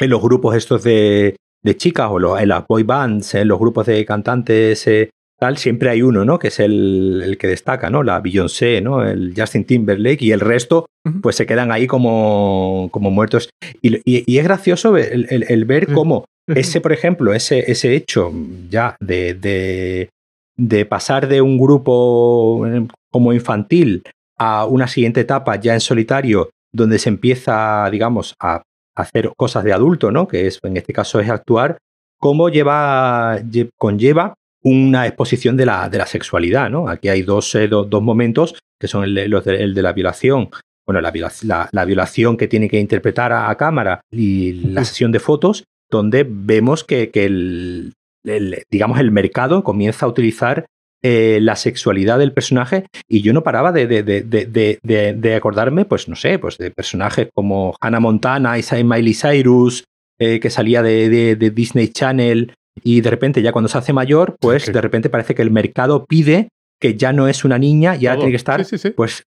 [0.00, 3.86] en los grupos estos de, de chicas o en las boy bands, en los grupos
[3.86, 5.08] de cantantes eh,
[5.56, 6.38] siempre hay uno, ¿no?
[6.38, 8.02] Que es el, que destaca, ¿no?
[8.02, 9.04] La Beyoncé, ¿no?
[9.04, 10.86] El Justin Timberlake y el resto,
[11.20, 13.50] pues se quedan ahí como, como muertos.
[13.80, 18.32] Y, es gracioso el, ver cómo ese, por ejemplo, ese, ese hecho
[18.68, 20.10] ya de, de,
[20.56, 24.02] de pasar de un grupo eh, como infantil
[24.38, 28.62] a una siguiente etapa ya en solitario, donde se empieza, digamos, a
[28.96, 30.26] hacer cosas de adulto, ¿no?
[30.26, 31.78] Que es, en este caso es actuar,
[32.18, 33.38] cómo lleva,
[33.78, 36.88] conlleva una exposición de la, de la sexualidad, ¿no?
[36.88, 40.50] Aquí hay dos, eh, dos momentos que son el, de, la violación,
[40.86, 45.64] bueno, la, la, violación que tiene que interpretar a, cámara y la sesión de fotos,
[45.92, 47.92] donde vemos que, que el,
[48.70, 50.66] digamos, el mercado comienza a utilizar
[51.04, 56.16] eh, la sexualidad del personaje y yo no paraba de, de, de, acordarme, pues no
[56.16, 59.84] sé, pues de personajes como Hannah Montana, y Miley Cyrus,
[60.18, 64.72] eh, que salía de, Disney Channel, y de repente ya cuando se hace mayor, pues
[64.72, 66.48] de repente parece que el mercado pide
[66.80, 68.64] que ya no es una niña, ya tiene que estar
[68.96, 69.24] pues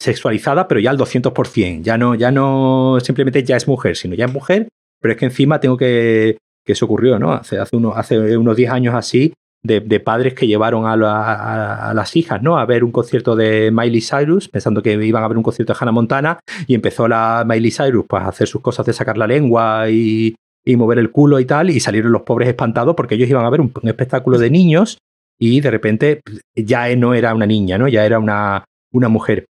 [0.00, 4.24] sexualizada, pero ya al 200%, ya no ya no simplemente ya es mujer, sino ya
[4.24, 4.68] es mujer,
[5.02, 7.32] pero es que encima tengo que que eso ocurrió, ¿no?
[7.32, 12.16] Hace hace, uno, hace unos 10 años así de, padres que llevaron a, a, las
[12.16, 12.58] hijas, ¿no?
[12.58, 15.78] A ver un concierto de Miley Cyrus, pensando que iban a ver un concierto de
[15.80, 19.28] Hannah Montana, y empezó la Miley Cyrus pues, a hacer sus cosas de sacar la
[19.28, 20.34] lengua y,
[20.64, 23.50] y mover el culo y tal, y salieron los pobres espantados porque ellos iban a
[23.50, 24.98] ver un, espectáculo de niños
[25.38, 26.20] y de repente
[26.56, 27.86] ya no era una niña, ¿no?
[27.86, 29.46] Ya era una, una mujer.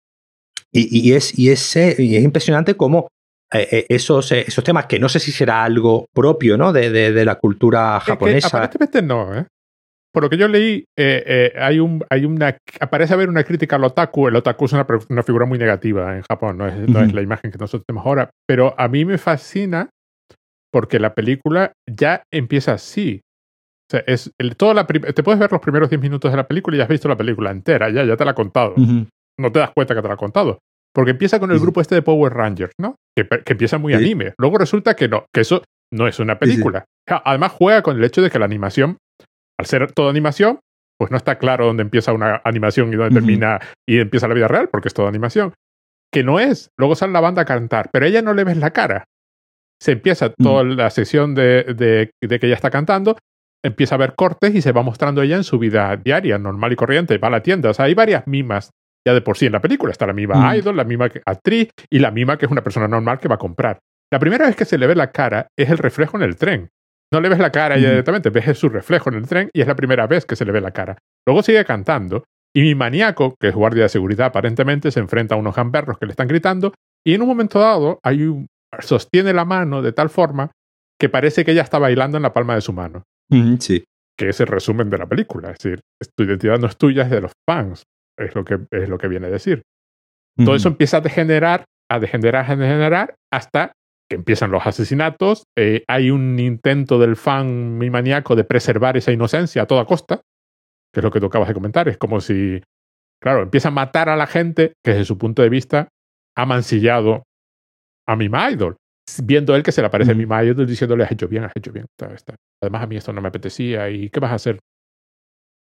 [0.71, 3.09] Y, es, y, es, y es impresionante cómo
[3.53, 6.73] eh, eh, esos, esos temas, que no sé si será algo propio, ¿no?
[6.73, 8.49] De, de, la cultura japonesa.
[8.49, 9.47] aparentemente no, ¿eh?
[10.13, 14.29] Por lo que yo leí, hay un, hay una, aparece haber una crítica al otaku.
[14.29, 17.23] El otaku es una, una figura muy negativa en Japón, no es, no es la
[17.23, 18.31] imagen que nosotros tenemos ahora.
[18.47, 19.91] Pero a mí me fascina
[20.73, 23.21] porque la película ya empieza así.
[23.89, 26.47] O sea, es el, toda la te puedes ver los primeros 10 minutos de la
[26.47, 28.75] película y ya has visto la película entera, ya, ya te la ha contado.
[29.39, 30.59] No te das cuenta que te la ha contado.
[30.95, 32.97] Porque empieza con el grupo este de Power Rangers, ¿no?
[33.17, 34.35] Que, que empieza muy anime.
[34.39, 36.85] Luego resulta que no, que eso no es una película.
[37.07, 38.99] Además juega con el hecho de que la animación,
[39.59, 40.61] al ser toda animación,
[40.99, 44.49] pues no está claro dónde empieza una animación y dónde termina y empieza la vida
[44.49, 45.55] real, porque es toda animación.
[46.13, 46.71] Que no es.
[46.77, 49.05] Luego sale la banda a cantar, pero a ella no le ves la cara
[49.81, 50.43] se empieza mm.
[50.43, 53.17] toda la sesión de, de, que ella está cantando,
[53.65, 56.77] empieza a ver cortes y se va mostrando ella en su vida diaria, normal y
[56.77, 57.71] corriente, va a la tienda.
[57.71, 58.71] O sea, hay varias mimas
[59.07, 59.93] ya de por sí en la película.
[59.93, 60.57] Está la mima mm.
[60.57, 63.39] idol, la mima actriz y la mima que es una persona normal que va a
[63.39, 63.79] comprar.
[64.13, 66.69] La primera vez que se le ve la cara es el reflejo en el tren.
[67.13, 67.81] No le ves la cara mm.
[67.81, 70.53] directamente, ves su reflejo en el tren y es la primera vez que se le
[70.53, 70.97] ve la cara.
[71.27, 75.39] Luego sigue cantando y mi maníaco, que es guardia de seguridad aparentemente, se enfrenta a
[75.39, 76.73] unos gamberros que le están gritando
[77.07, 78.47] y en un momento dado hay un,
[78.81, 80.51] sostiene la mano de tal forma
[80.99, 83.05] que parece que ella está bailando en la palma de su mano.
[83.61, 83.85] sí.
[84.19, 85.51] que es el resumen de la película.
[85.51, 85.81] Es decir,
[86.17, 87.85] tu identidad no es tuya, es de los fans.
[88.19, 89.63] Es lo que, es lo que viene a decir.
[90.37, 93.73] Todo eso empieza a degenerar, a degenerar, a degenerar, hasta
[94.09, 95.45] que empiezan los asesinatos.
[95.57, 100.21] Eh, hay un intento del fan mi maníaco de preservar esa inocencia a toda costa,
[100.93, 101.89] que es lo que tú acabas de comentar.
[101.89, 102.63] Es como si,
[103.21, 105.89] claro, empieza a matar a la gente que desde su punto de vista
[106.37, 107.25] ha mancillado
[108.07, 108.77] a mi Idol
[109.23, 111.73] viendo él que se le aparece a mi Idol diciéndole, has hecho bien, has hecho
[111.73, 111.87] bien.
[112.63, 113.89] Además, a mí esto no me apetecía.
[113.91, 114.59] ¿Y qué vas a hacer?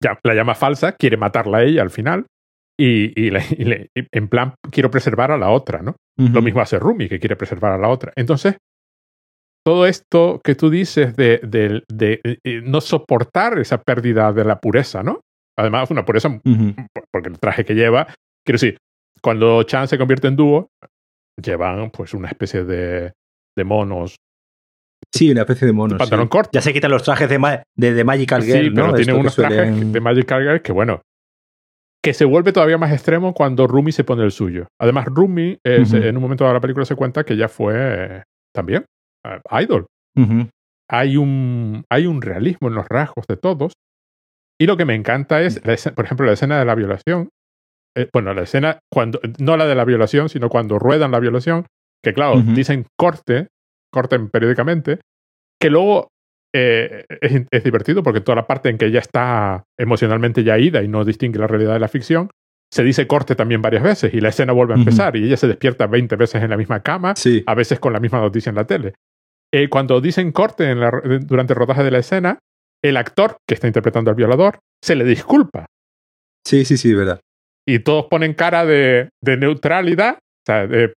[0.02, 2.26] Ya, la llama falsa, quiere matarla a ella al final.
[2.82, 5.96] Y, y, le, en plan, quiero preservar a la otra, ¿no?
[6.16, 8.10] Lo mismo hace Rumi, que quiere preservar a la otra.
[8.16, 8.56] Entonces,
[9.66, 14.58] todo esto que tú dices de, de, de, eh, no soportar esa pérdida de la
[14.60, 15.20] pureza, ¿no?
[15.58, 16.40] Además, una pureza,
[17.12, 18.06] porque el traje que lleva,
[18.46, 18.78] quiero decir,
[19.20, 20.68] cuando Chan se convierte en dúo,
[21.36, 23.12] llevan pues una especie de,
[23.62, 24.16] monos.
[25.14, 25.98] Sí, una especie de monos.
[25.98, 26.50] Pantalón corto.
[26.54, 28.64] Ya se quitan los trajes de, de, de Magical Girl.
[28.64, 31.02] Sí, pero tiene unos trajes de Magical Girl que, bueno,
[32.02, 34.68] que se vuelve todavía más extremo cuando Rumi se pone el suyo.
[34.80, 38.22] Además, Rumi, en un momento de la película se cuenta que ya fue
[38.54, 38.86] también
[39.26, 39.86] uh, idol.
[40.88, 43.74] hay, un, hay un realismo en los rasgos de todos.
[44.58, 45.60] Y lo que me encanta es,
[45.94, 47.30] por ejemplo, la escena de la violación.
[47.96, 51.66] Eh, bueno, la escena, cuando, no la de la violación, sino cuando ruedan la violación,
[52.04, 53.48] que claro, dicen corte,
[53.92, 55.00] corten periódicamente,
[55.60, 56.08] que luego
[56.52, 60.88] eh, es, divertido porque toda la parte en que ella está emocionalmente ya ida y
[60.88, 62.30] no distingue la realidad de la ficción,
[62.72, 65.48] se dice corte también varias veces y la escena vuelve a empezar y ella se
[65.48, 67.14] despierta 20 veces en la misma cama,
[67.46, 68.94] a veces con la misma noticia en la tele.
[69.52, 70.90] Eh, cuando dicen corte en la,
[71.22, 72.38] durante el rodaje de la escena,
[72.82, 75.66] el actor que está interpretando al violador se le disculpa.
[76.46, 77.20] Sí, sí, sí, verdad.
[77.68, 80.94] Y todos ponen cara de, de neutralidad, o sea, de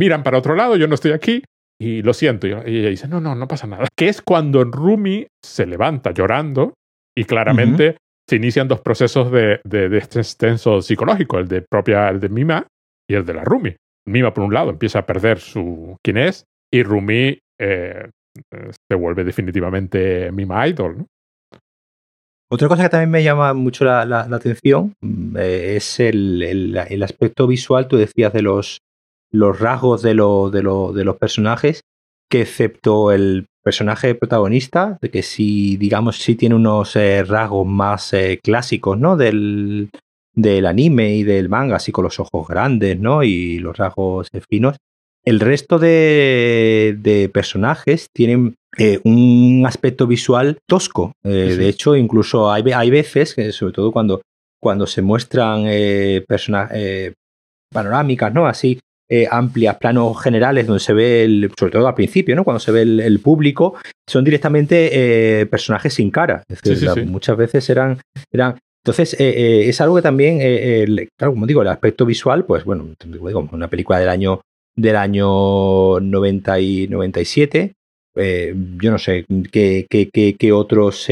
[0.00, 1.42] miran para otro lado, yo no estoy aquí
[1.84, 2.46] y lo siento.
[2.46, 3.86] Y ella dice, no, no, no pasa nada.
[3.96, 6.74] Que es cuando Rumi se levanta llorando
[7.16, 12.20] y claramente se inician dos procesos de, de, este extenso psicológico, el de propia, el
[12.20, 12.66] de Mima
[13.08, 13.76] y el de la Rumi.
[14.06, 18.08] Mima, por un lado, empieza a perder su quién es y Rumi eh,
[18.90, 21.06] se vuelve definitivamente Mima Idol.
[22.50, 26.76] Otra cosa que también me llama mucho la, la, atención mm, eh, es el, el,
[26.88, 28.78] el, aspecto visual, tú decías, de los,
[29.34, 31.80] los rasgos de, lo, de, lo, de los personajes,
[32.30, 38.12] que excepto el personaje protagonista, de que sí, digamos, sí tiene unos eh, rasgos más
[38.12, 39.16] eh, clásicos, ¿no?
[39.16, 39.90] Del,
[40.34, 43.24] del anime y del manga, así con los ojos grandes, ¿no?
[43.24, 44.76] Y los rasgos eh, finos.
[45.24, 48.54] El resto de, de personajes tienen
[49.04, 51.12] un aspecto visual tosco.
[51.22, 54.20] De hecho, incluso hay, hay veces, sobre todo cuando,
[54.60, 55.64] cuando se muestran
[57.72, 58.46] panorámicas, ¿no?
[58.46, 62.42] Así eh, amplias, planos generales, donde se ve, el, sobre todo al principio, ¿no?
[62.42, 63.74] cuando se ve el, público,
[64.08, 66.42] son directamente eh, personajes sin cara.
[67.06, 68.00] Muchas veces eran...
[68.32, 70.38] eran entonces, eh, es algo que también,
[71.16, 74.42] claro, como digo, el aspecto visual, pues bueno, digo, una película del año,
[74.76, 77.72] del año 90 y 97,
[78.14, 81.08] yo no sé qué, qué, qué, otros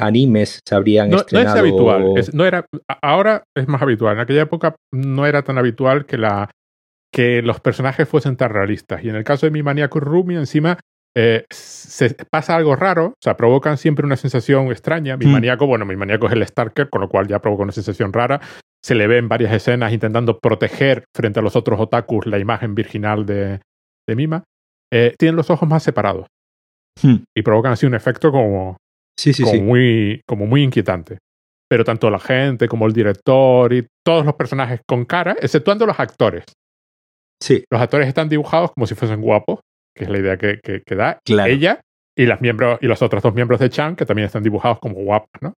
[0.00, 1.44] animes se habrían estrenado.
[1.44, 2.14] No es habitual.
[2.32, 2.66] no era,
[3.00, 4.14] ahora es más habitual.
[4.16, 6.50] En aquella época no era tan habitual que la,
[7.12, 9.02] que los personajes fuesen tan realistas.
[9.04, 10.78] Y en el caso de mi maníaco Rumi, encima
[11.16, 15.16] eh, se pasa algo raro, o sea, provocan siempre una sensación extraña.
[15.16, 15.32] Mi mm.
[15.32, 18.40] maníaco, bueno, mi maníaco es el Starker, con lo cual ya provoca una sensación rara.
[18.82, 22.74] Se le ve en varias escenas intentando proteger frente a los otros otakus la imagen
[22.74, 23.60] virginal de,
[24.08, 24.44] de Mima.
[24.92, 26.26] Eh, tienen los ojos más separados.
[27.02, 27.16] Hmm.
[27.36, 28.76] Y provocan así un efecto como,
[29.18, 29.60] sí, sí, sí.
[29.60, 31.18] Muy, como muy inquietante.
[31.68, 35.98] Pero tanto la gente como el director y todos los personajes con cara, exceptuando los
[36.00, 36.44] actores.
[37.40, 37.64] Sí.
[37.70, 39.60] Los actores están dibujados como si fuesen guapos,
[39.94, 41.80] que es la idea que, que, da ella
[42.16, 44.96] y las miembros y los otros dos miembros de Chan, que también están dibujados como
[44.96, 45.54] guapos, ¿no?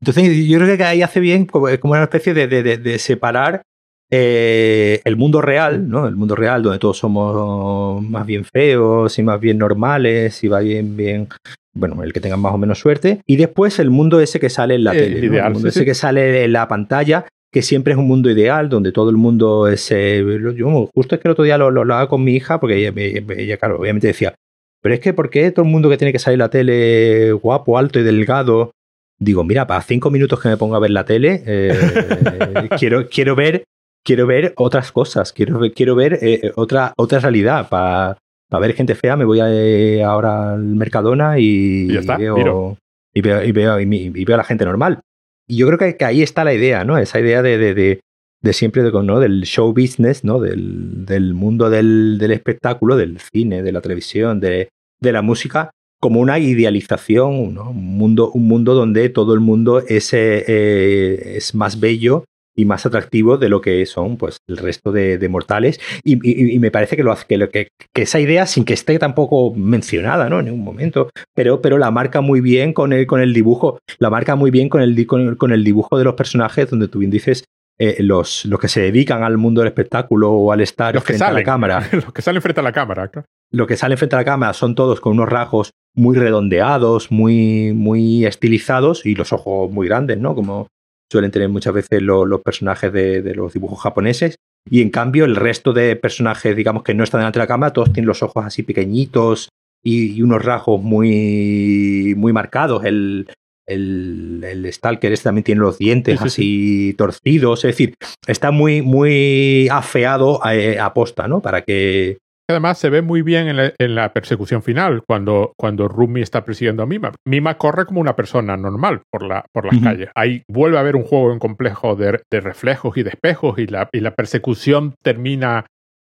[0.00, 3.62] Entonces, yo creo que ahí hace bien como, una especie de, de, de separar
[4.10, 6.06] eh, el mundo real, ¿no?
[6.06, 10.60] El mundo real donde todos somos más bien feos y más bien normales y va
[10.60, 11.28] bien, bien,
[11.74, 13.20] bueno, el que tenga más o menos suerte.
[13.26, 16.44] Y después el mundo ese que sale en la tele, el mundo ese que sale
[16.44, 17.26] en la pantalla,
[17.56, 19.90] que siempre es un mundo ideal, donde todo el mundo es...
[19.90, 20.22] Eh,
[20.54, 22.92] yo justo es que el otro día lo, lo hablaba con mi hija, porque
[23.38, 24.34] ella, claro, obviamente decía,
[24.82, 27.78] pero es que ¿por qué todo el mundo que tiene que salir la tele guapo,
[27.78, 28.72] alto y delgado?
[29.18, 33.34] Digo, mira, para cinco minutos que me ponga a ver la tele, eh, quiero, quiero
[33.34, 33.64] ver
[34.04, 37.70] quiero ver otras cosas, quiero, quiero ver eh, otra, otra realidad.
[37.70, 38.18] Para
[38.60, 42.76] ver gente fea, me voy a, ahora al Mercadona y, veo,
[43.14, 45.00] y, veo, y, veo, y, veo, a la gente normal.
[45.48, 46.98] Y yo creo que, ahí está la idea, ¿no?
[46.98, 48.00] Esa idea de, de,
[48.42, 49.20] de, siempre de, ¿no?
[49.20, 50.40] del show business, ¿no?
[50.40, 54.68] Del, del mundo del, del, espectáculo, del cine, de la televisión, de,
[55.00, 60.12] de la música, como una idealización, un, mundo, un mundo donde todo el mundo es,
[60.12, 62.24] eh, es más bello
[62.56, 66.16] y más atractivo de lo que son pues el resto de, mortales y,
[66.58, 70.40] me parece que lo hace que, que, esa idea sin que esté tampoco mencionada ¿no?
[70.40, 74.08] en ningún momento pero, pero la marca muy bien con el, con el dibujo la
[74.08, 77.44] marca muy bien con el, con el, dibujo de los personajes donde tú bien dices
[77.78, 81.24] eh, los, los que se dedican al mundo del espectáculo o al estar los frente
[81.24, 83.26] a la cámara los que salen frente a la cámara claro.
[83.52, 87.74] los que salen frente a la cámara son todos con unos rasgos muy redondeados muy
[87.74, 90.68] muy estilizados y los ojos muy grandes no como
[91.10, 94.36] suelen tener muchas veces los personajes de, los dibujos japoneses.
[94.68, 97.72] Y en cambio, el resto de personajes, digamos, que no están delante de la cámara,
[97.72, 99.48] todos tienen los ojos así pequeñitos
[99.84, 102.84] y, unos rasgos muy, muy marcados.
[102.84, 103.28] El,
[103.68, 107.64] el, el Stalker este también tiene los dientes así torcidos.
[107.64, 107.94] Es decir,
[108.26, 110.52] está muy, muy afeado a,
[110.84, 111.40] a posta, ¿no?
[111.40, 116.44] Para que Además, se ve muy bien en la, persecución final, cuando, cuando Rumi está
[116.44, 117.12] persiguiendo a Mima.
[117.26, 120.10] Mima corre como una persona normal por, la, por las calles.
[120.14, 123.66] Ahí vuelve a haber un juego en complejo de, de reflejos y de espejos, y
[123.66, 125.66] la, y la persecución termina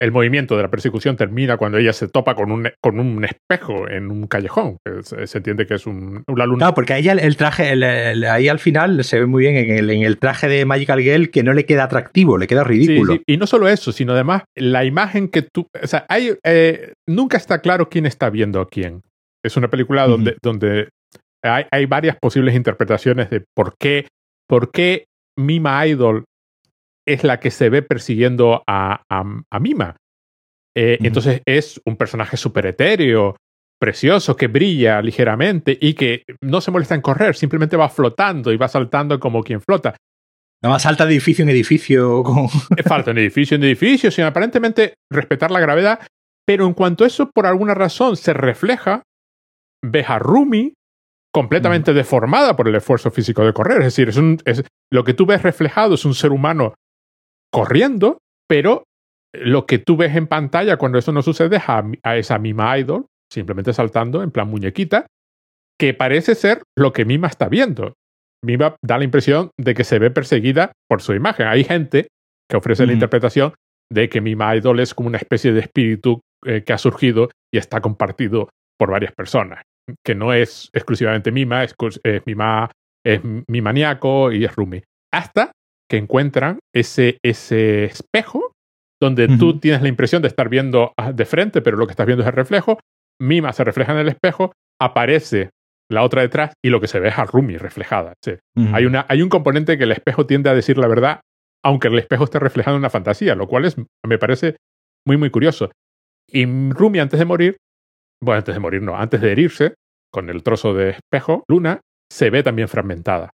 [0.00, 3.88] el movimiento de la persecución termina cuando ella se topa con un, con un espejo
[3.88, 4.76] en un callejón.
[5.02, 6.66] Se, entiende que es un, una luna.
[6.66, 7.72] No, porque a ella el traje,
[8.28, 11.30] ahí al final se ve muy bien en el, en el, traje de Magical Girl
[11.30, 13.18] que no le queda atractivo, le queda ridículo.
[13.26, 15.66] Y no solo eso, sino además la imagen que tú.
[15.82, 19.00] O sea, hay, eh, nunca está claro quién está viendo a quién.
[19.42, 20.88] Es una película donde, donde
[21.42, 24.08] hay, hay, varias posibles interpretaciones de por qué,
[24.48, 25.06] por qué
[25.38, 26.24] Mima Idol
[27.06, 29.96] es la que se ve persiguiendo a, a, Mima.
[30.76, 33.36] Eh, entonces es un personaje súper etéreo,
[33.78, 38.56] precioso, que brilla ligeramente y que no se molesta en correr, simplemente va flotando y
[38.56, 39.96] va saltando como quien flota.
[40.62, 42.24] Nada más salta de edificio en edificio.
[42.86, 46.00] Falta en edificio en edificio, sin aparentemente respetar la gravedad,
[46.46, 49.02] pero en cuanto eso por alguna razón se refleja,
[49.84, 50.72] ves a Rumi
[51.32, 53.78] completamente deformada por el esfuerzo físico de correr.
[53.78, 56.74] Es decir, es un, es, lo que tú ves reflejado es un ser humano
[57.56, 58.84] corriendo, pero
[59.34, 63.06] lo que tú ves en pantalla cuando eso no sucede es a, esa Mima Idol,
[63.32, 65.06] simplemente saltando en plan muñequita,
[65.78, 67.94] que parece ser lo que Mima está viendo.
[68.44, 71.46] Mima da la impresión de que se ve perseguida por su imagen.
[71.46, 72.08] Hay gente
[72.46, 73.54] que ofrece la interpretación
[73.90, 77.56] de que Mima Idol es como una especie de espíritu eh, que ha surgido y
[77.56, 79.62] está compartido por varias personas,
[80.04, 82.70] que no es exclusivamente Mima, es, es Mima,
[83.02, 84.82] es Mimaniaco y es Rumi.
[85.10, 85.52] Hasta
[85.88, 88.52] que encuentran ese, ese espejo
[89.00, 92.22] donde tú tienes la impresión de estar viendo de frente, pero lo que estás viendo
[92.22, 92.78] es el reflejo.
[93.20, 95.50] Mima se refleja en el espejo, aparece
[95.90, 98.14] la otra detrás y lo que se ve es a Rumi reflejada.
[98.72, 101.20] hay, una, hay un componente que el espejo tiende a decir la verdad,
[101.62, 104.56] aunque el espejo esté reflejando una fantasía, lo cual es, me parece
[105.06, 105.70] muy, muy curioso.
[106.28, 107.56] Y Rumi, antes de morir,
[108.22, 109.74] bueno, antes de morir, no, antes de herirse
[110.10, 113.30] con el trozo de espejo, Luna se ve también fragmentada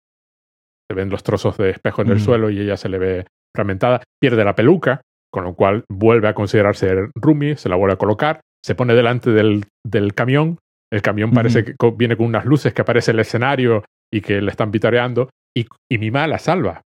[0.91, 3.25] se ven los trozos de espejo en el suelo y ella se le ve
[3.55, 5.01] fragmentada, pierde la peluca,
[5.31, 9.31] con lo cual vuelve a considerarse Rumi, se la vuelve a colocar, se pone delante
[9.31, 10.59] del, del camión,
[10.91, 14.51] el camión parece que viene con unas luces que aparece el escenario y que le
[14.51, 16.81] están vitoreando, y, y Mima la salva.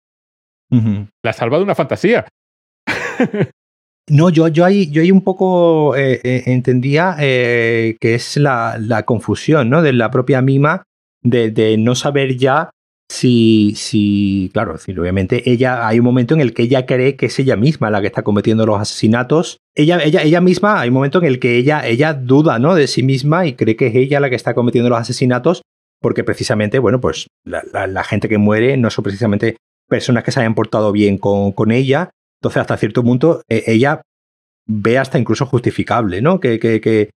[1.23, 2.27] La salva de una fantasía.
[4.09, 8.77] No, yo, yo, ahí, yo ahí un poco eh, eh, entendía eh, que es la,
[8.77, 9.81] la, confusión ¿no?
[9.83, 10.83] de la propia Mima
[11.23, 12.71] de, de, no saber ya
[13.11, 17.37] si, si, claro, obviamente ella, hay un momento en el que ella cree que es
[17.39, 19.57] ella misma la que está cometiendo los asesinatos.
[19.75, 22.73] Ella, ella, ella misma, hay un momento en el que ella, ella duda, ¿no?
[22.73, 25.61] De sí misma y cree que es ella la que está cometiendo los asesinatos,
[25.99, 29.57] porque precisamente, bueno, pues la, gente que muere no son precisamente
[29.89, 32.11] personas que se hayan portado bien con, con ella.
[32.39, 34.03] Entonces, hasta cierto punto, e, ella
[34.65, 36.39] ve hasta incluso justificable, ¿no?
[36.39, 37.09] Que, que, que,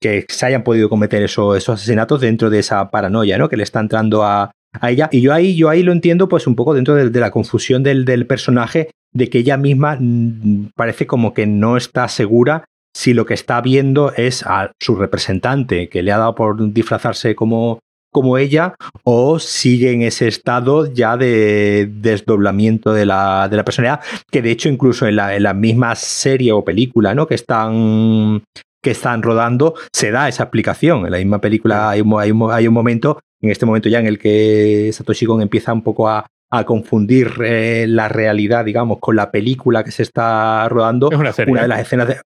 [0.00, 3.50] que se hayan podido cometer esos, esos asesinatos dentro de esa paranoia, ¿no?
[3.50, 5.08] Que le está entrando a, a ella.
[5.12, 8.04] Y yo ahí, yo ahí lo entiendo, pues un poco dentro de, la confusión del,
[8.04, 13.24] del, personaje, de que ella misma mm, parece como que no está segura si lo
[13.26, 17.78] que está viendo es a su representante, que le ha dado por disfrazarse como,
[18.12, 24.00] como ella, o sigue en ese estado ya de desdoblamiento de la, de la personalidad,
[24.30, 27.26] que de hecho incluso en la, en la misma serie o película ¿no?
[27.26, 28.44] que están
[28.82, 31.06] que están rodando, se da esa explicación.
[31.06, 34.06] En la misma película hay un, hay hay un momento en este momento ya en
[34.06, 36.26] el que Satoshi Kon empieza un poco a,
[36.66, 41.10] confundir eh, la realidad, digamos, con la película que se está rodando.
[41.10, 41.50] Es una serie.
[41.50, 42.20] Una de las escenas de,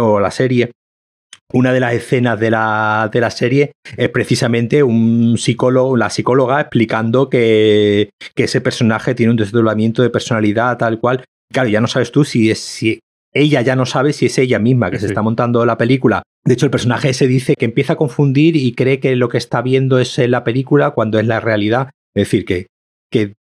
[0.00, 0.72] o la serie.
[1.52, 6.60] Una de las escenas de la, de la serie es precisamente un psicólogo, la psicóloga
[6.60, 11.22] explicando que, que ese personaje tiene un desdoblamiento de personalidad tal cual.
[11.52, 12.98] Claro, ya no sabes tú si es, si
[13.38, 16.22] ella ya no sabe si es ella misma que se está montando la película.
[16.44, 19.38] De hecho, el personaje ese dice que empieza a confundir y cree que lo que
[19.38, 21.90] está viendo es la película cuando es la realidad.
[22.14, 22.66] Es decir, que,
[23.10, 23.34] que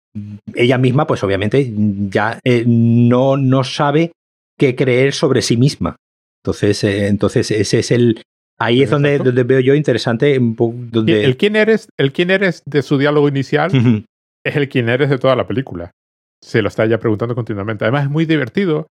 [0.55, 1.71] ella misma, pues obviamente,
[2.09, 4.11] ya eh, no, no sabe
[4.57, 5.95] qué creer sobre sí misma.
[6.43, 8.21] Entonces, eh, entonces ese es el.
[8.59, 10.37] Ahí es donde, donde, veo yo interesante.
[10.39, 11.23] Donde...
[11.23, 13.71] El, quién eres, el quién eres de su diálogo inicial
[14.43, 15.91] es el quién eres de toda la película.
[16.41, 17.85] Se lo está ella preguntando continuamente.
[17.85, 18.87] Además, es muy divertido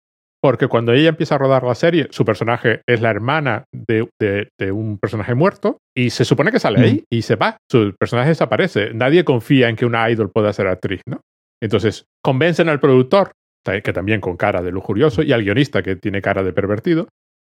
[0.46, 4.70] porque cuando ella empieza a rodar la serie, su personaje es la hermana de, de,
[4.70, 7.56] un personaje muerto y se supone que sale ahí y se va.
[7.68, 8.94] Su personaje desaparece.
[8.94, 11.20] Nadie confía en que una idol pueda ser actriz, ¿no?
[11.60, 13.32] Entonces, convencen al productor,
[13.64, 17.08] que también con cara de lujurioso, y al guionista, que tiene cara de pervertido,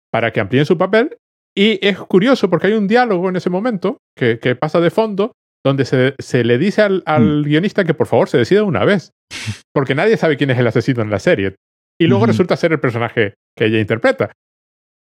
[0.09, 1.17] para que amplíen su papel.
[1.57, 5.33] Y es curioso porque hay un diálogo en ese momento que, que pasa de fondo
[5.65, 9.11] donde se, se le dice al, al, guionista que por favor se decida una vez,
[9.73, 11.55] porque nadie sabe quién es el asesino en la serie.
[11.99, 14.31] Y luego resulta ser el personaje que ella interpreta,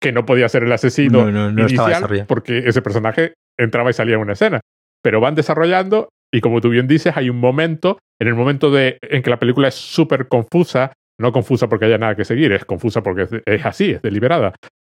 [0.02, 4.34] que no podía ser el asesino inicial porque ese personaje entraba y salía en una
[4.34, 4.62] escena.
[5.04, 8.98] Pero van desarrollando y como tú bien dices, hay un momento, en el momento de,
[9.02, 12.66] en que la película es súper confusa, no confusa porque haya nada que seguir, es
[12.66, 14.54] confusa porque es, así, es deliberada.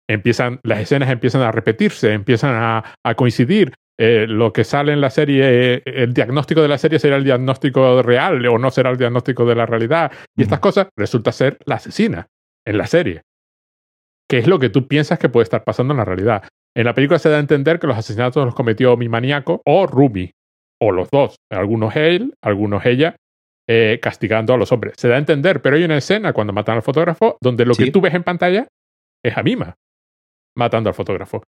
[0.09, 3.73] Empiezan, las escenas empiezan a repetirse, empiezan a, a coincidir,
[4.03, 8.01] eh, lo que sale en la serie, el diagnóstico de la serie será el diagnóstico
[8.03, 10.11] real o no será el diagnóstico de la realidad.
[10.35, 12.27] Y estas cosas resulta ser la asesina
[12.67, 13.21] en la serie.
[14.27, 16.45] Que es lo que tú piensas que puede estar pasando en la realidad.
[16.75, 19.87] En la película se da a entender que los asesinatos los cometió mi maníaco o
[19.87, 20.33] Rumi,
[20.81, 21.37] o los dos.
[21.51, 23.17] Algunos él, algunos ella,
[23.69, 24.95] eh, castigando a los hombres.
[24.97, 27.91] Se da a entender, pero hay una escena cuando matan al fotógrafo donde lo que
[27.91, 28.67] tú ves en pantalla
[29.23, 29.75] es a Mima
[30.57, 31.43] matando al fotógrafo.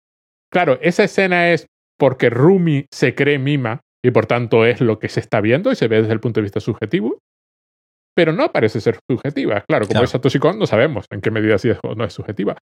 [0.52, 1.68] Claro, esa escena es
[2.00, 5.76] porque Rumi se cree mima y por tanto es lo que se está viendo y
[5.76, 7.20] se ve desde el punto de vista subjetivo,
[8.16, 9.64] pero no parece ser subjetiva.
[9.68, 12.58] Claro, como es Satoshi no sabemos en qué medida sí es o no es subjetiva.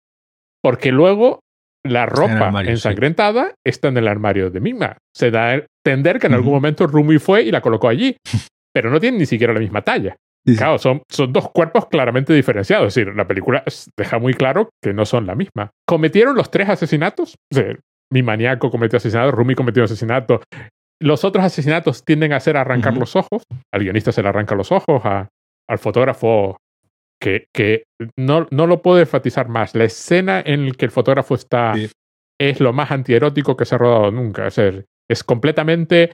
[0.61, 1.41] Porque luego
[1.85, 4.97] la ropa ensangrentada está en el armario de Mima.
[5.13, 8.15] Se da a entender que en algún momento Rumi fue y la colocó allí,
[8.73, 10.15] pero no tiene ni siquiera la misma talla.
[10.57, 12.87] Claro, son, son dos cuerpos claramente diferenciados.
[12.87, 13.63] Es decir, la película
[13.97, 15.71] deja muy claro que no son la misma.
[15.87, 17.35] ¿Cometieron los tres asesinatos?
[18.11, 20.41] Mi maníaco cometió asesinato, Rumi cometió asesinato.
[21.01, 23.43] Los otros asesinatos tienden a hacer arrancar los ojos.
[23.73, 26.57] Al guionista se le arranca los ojos, al fotógrafo
[27.19, 27.83] que, que
[28.17, 29.75] no, no, lo puedo enfatizar más.
[29.75, 31.73] La escena en la que el fotógrafo está
[32.39, 34.47] es lo más antierótico que se ha rodado nunca.
[34.47, 34.59] Es,
[35.09, 36.11] es completamente...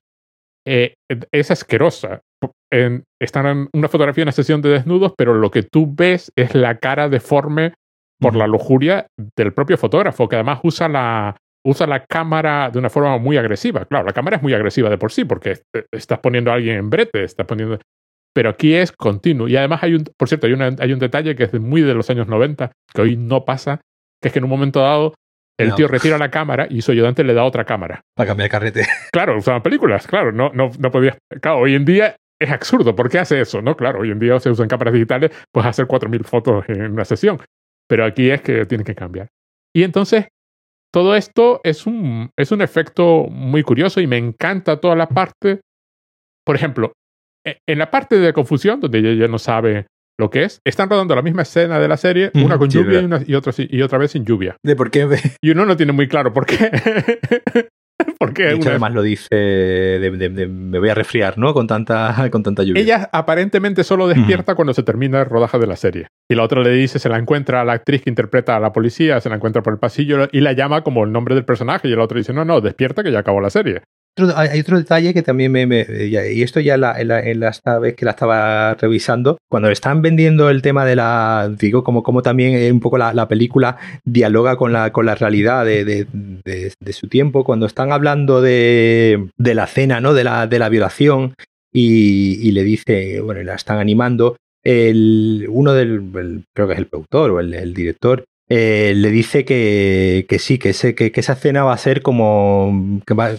[0.67, 0.93] Eh,
[1.31, 2.21] es asquerosa.
[2.71, 6.31] En, están en una fotografía, en una sesión de desnudos, pero lo que tú ves
[6.35, 7.73] es la cara deforme
[8.19, 12.89] por la lujuria del propio fotógrafo, que además usa la, usa la cámara de una
[12.89, 13.85] forma muy agresiva.
[13.85, 16.89] Claro, la cámara es muy agresiva de por sí, porque estás poniendo a alguien en
[16.89, 17.79] brete, estás poniendo...
[18.33, 19.47] Pero aquí es continuo.
[19.47, 22.09] Y además hay un, por cierto, hay, hay un detalle que es muy de los
[22.09, 23.81] años 90, que hoy no pasa,
[24.21, 25.13] que es que en un momento dado
[25.59, 28.01] el tío retira la cámara y su ayudante le da otra cámara.
[28.15, 28.85] Para cambiar el carrete.
[29.11, 31.17] Claro, usaban películas, claro, no, no, no podía...
[31.41, 32.95] Claro, hoy en día es absurdo.
[32.95, 33.61] ¿Por qué hace eso?
[33.61, 37.03] No, claro, hoy en día se usan cámaras digitales, pues hacer 4.000 fotos en una
[37.03, 37.41] sesión.
[37.87, 39.27] Pero aquí es que tiene que cambiar.
[39.75, 40.27] Y entonces
[40.91, 45.61] todo esto es un, es un efecto muy curioso y me encanta toda la parte.
[46.45, 46.93] Por ejemplo,
[47.45, 49.87] e, en la parte de confusión, donde ella ya no sabe
[50.19, 53.35] lo que es, están rodando la misma escena de la serie, una con lluvia y,
[53.35, 54.57] otra, y otra vez sin lluvia.
[54.63, 55.07] ¿De por qué?
[55.41, 56.71] Y uno no tiene muy claro por qué.
[58.19, 61.53] Porque además lo dice de, me voy a resfriar, ¿no?
[61.53, 62.81] Con tanta, con tanta lluvia.
[62.81, 66.07] Ella aparentemente solo despierta cuando se termina el rodaje de la serie.
[66.29, 68.71] Y la otra le dice, se la encuentra a la actriz que interpreta a la
[68.71, 71.87] policía, se la encuentra por el pasillo y la llama como el nombre del personaje.
[71.87, 73.81] Y la otra dice, no, no, despierta que ya acabó la serie
[74.35, 78.75] hay otro detalle que también me, y esto ya la, esta vez que la estaba
[78.75, 82.97] revisando, cuando están vendiendo el tema de la, digo, como, como también eh, un poco
[82.97, 86.07] la, película dialoga con la, con la realidad de,
[86.91, 90.13] su tiempo, cuando están hablando de, la cena, ¿no?
[90.13, 91.35] De la, de la violación
[91.71, 97.31] y, le dice, bueno, la están animando, el, uno del, creo que es el productor
[97.31, 101.73] o el director, eh, le dice que, que sí, que, ese, que, esa escena va
[101.73, 102.99] a ser como.
[103.05, 103.29] Que va,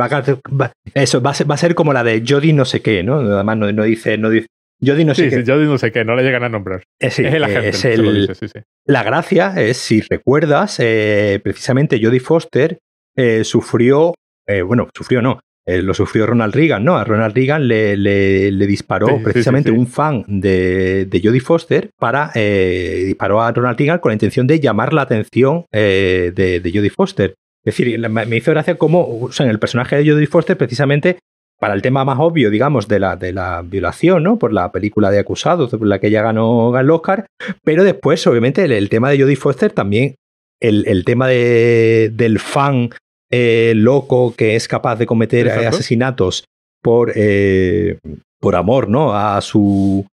[0.00, 3.04] va, eso, va a, ser, va a ser como la de Jody no sé qué,
[3.04, 3.20] ¿no?
[3.20, 4.18] Además, no, no dice.
[4.18, 4.48] No dice
[4.84, 5.44] Jody no sé qué.
[5.44, 6.80] Sí, Jody no sé qué, no le llegan a nombrar.
[6.98, 7.68] Eh, es el agente.
[7.68, 8.28] Es el,
[8.84, 12.78] La gracia es, si recuerdas, eh, precisamente Jodie Foster
[13.44, 14.14] sufrió.
[14.66, 15.40] bueno, sufrió no.
[15.68, 16.96] Eh, lo sufrió Ronald Reagan, ¿no?
[16.96, 23.02] A Ronald Reagan le, le, disparó precisamente un fan de, de Jodie Foster para eh,
[23.06, 26.90] disparó a Ronald Reagan con la intención de llamar la atención eh, de, de Jodie
[26.90, 27.34] Foster.
[27.64, 31.18] Es decir, me hizo gracia cómo, o sea, en el personaje de Jodie Foster precisamente
[31.58, 34.38] para el tema más obvio, digamos, de la, de la violación, ¿no?
[34.38, 37.26] Por la película de Acusados, por la que ella ganó el Oscar.
[37.64, 40.14] Pero después, obviamente, el, tema de Jodie Foster también,
[40.60, 42.90] el, tema de, del fan
[43.30, 46.44] eh, loco que es capaz de cometer asesinatos
[46.82, 47.98] por, eh,
[48.40, 49.14] por amor, ¿no?
[49.14, 50.06] A su,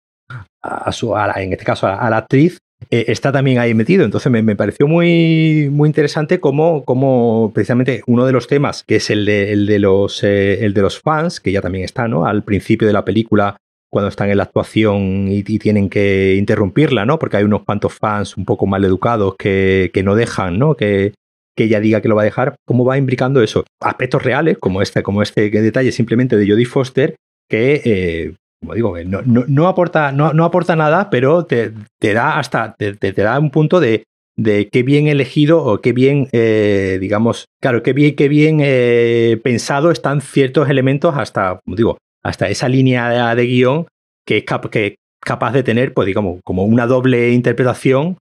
[0.62, 2.59] a su en este caso, a la actriz,
[2.89, 4.03] eh, está también ahí metido.
[4.05, 9.09] Entonces me, pareció muy, muy interesante cómo, cómo, precisamente uno de los temas, que es
[9.09, 12.26] el de, el de, los, eh, el de los fans, que ya también está, ¿no?
[12.26, 13.57] Al principio de la película,
[13.89, 17.20] cuando están en la actuación y, tienen que interrumpirla, ¿no?
[17.20, 20.76] Porque hay unos cuantos fans un poco mal educados que, que no dejan, ¿no?
[20.76, 21.14] Que,
[21.56, 23.66] que ella diga que lo va a dejar, cómo va imbricando eso.
[23.82, 27.16] Aspectos reales, como este, como este detalle simplemente de Jodie Foster,
[27.49, 32.38] que eh, como digo, no, no, aporta, no, no, aporta nada, pero te, te da
[32.38, 34.04] hasta, te, te, da un punto de,
[34.38, 39.39] de qué bien elegido o qué bien, eh, digamos, claro, qué bien, qué bien eh,
[39.43, 43.88] pensado están ciertos elementos hasta, digo, hasta esa línea de, guion
[44.28, 48.18] que es, que capaz de tener, pues digamos, como una doble interpretación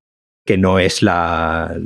[0.46, 1.76] que no es la,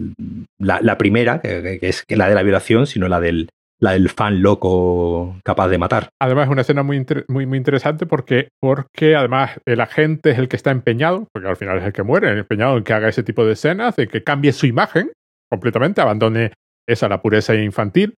[0.59, 3.49] la, primera, que, que, es la de la violación, sino la del,
[3.81, 6.09] la del fan loco capaz de matar.
[6.21, 10.49] Además es una escena muy, muy, muy interesante porque, porque además el agente es el
[10.49, 13.23] que está empeñado, porque al final es el que muere, empeñado en que haga ese
[13.23, 15.13] tipo de escenas, en que cambie su imagen
[15.51, 16.53] completamente, abandone
[16.89, 18.15] esa la pureza infantil.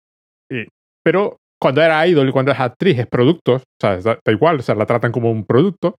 [1.04, 4.62] pero cuando era idol y cuando es actriz es producto, o sea, da, igual, o
[4.62, 5.96] sea, la tratan como un producto.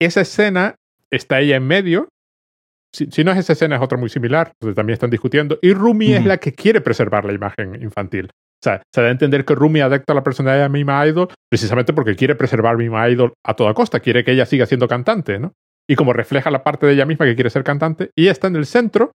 [0.00, 0.76] Esa escena
[1.10, 2.08] está ella en medio.
[2.94, 5.58] Si, no es esa escena, es otra muy similar, donde también están discutiendo.
[5.62, 8.26] Y Rumi es la que quiere preservar la imagen infantil.
[8.26, 11.92] O sea, se da a entender que Rumi adapta la personalidad de Mima Idol precisamente
[11.92, 15.52] porque quiere preservar Mima Idol a toda costa, quiere que ella siga siendo cantante, ¿no?
[15.88, 18.56] Y como refleja la parte de ella misma que quiere ser cantante, y está en
[18.56, 19.10] el centro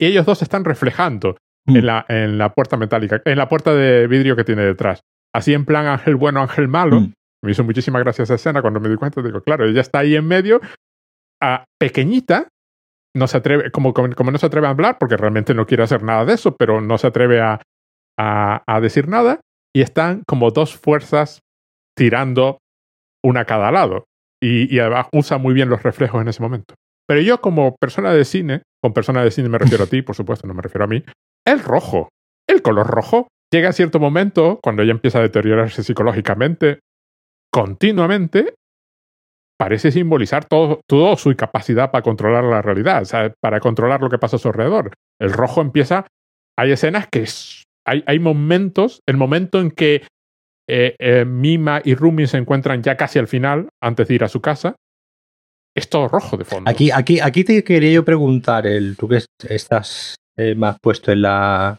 [0.00, 1.76] y ellos dos están reflejando mm.
[1.76, 5.00] en, la, en la puerta metálica, en la puerta de vidrio que tiene detrás.
[5.34, 7.00] Así en plan ángel bueno, ángel malo.
[7.00, 7.12] Mm.
[7.44, 9.22] Me hizo muchísima gracia esa escena cuando me di cuenta.
[9.22, 10.60] Digo, claro, ella está ahí en medio,
[11.40, 12.48] a, pequeñita,
[13.16, 16.02] no se atreve, como, como, no se atreve a hablar, porque realmente no quiere hacer
[16.02, 17.60] nada de eso, pero no se atreve a,
[18.18, 19.40] a, decir nada
[19.74, 21.40] y están como dos fuerzas
[21.96, 22.58] tirando
[23.24, 24.04] una a cada lado.
[24.42, 26.74] Y, y, además usa muy bien los reflejos en ese momento.
[27.08, 30.14] Pero yo como persona de cine, con persona de cine me refiero a ti, por
[30.14, 31.02] supuesto, no me refiero a mí,
[31.46, 32.10] el rojo,
[32.46, 36.80] el color rojo, llega a cierto momento, cuando ella empieza a deteriorarse psicológicamente,
[37.52, 38.54] continuamente,
[39.58, 40.80] parece simbolizar todo,
[41.16, 44.48] su incapacidad para controlar la realidad, o sea, para controlar lo que pasa a su
[44.48, 44.92] alrededor.
[45.20, 46.06] El rojo empieza,
[46.56, 47.24] hay escenas que
[47.84, 50.06] hay, momentos, el momento en que
[50.68, 54.28] eh, eh, Mima y Rumi se encuentran ya casi al final, antes de ir a
[54.28, 54.76] su casa,
[55.74, 56.70] es todo rojo de fondo.
[56.70, 61.22] Aquí, aquí, aquí te quería yo preguntar, el, tú que estás eh, más puesto en
[61.22, 61.78] la,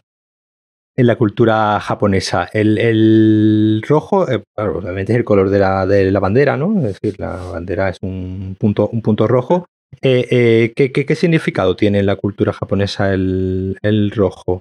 [1.00, 4.26] en la cultura japonesa, el, rojo,
[4.56, 6.76] obviamente es el color de la, de la bandera, ¿no?
[6.86, 9.64] Es decir, la bandera es un punto, un punto rojo.
[10.02, 14.60] ¿qué, qué, significado tiene en la cultura japonesa el, el rojo?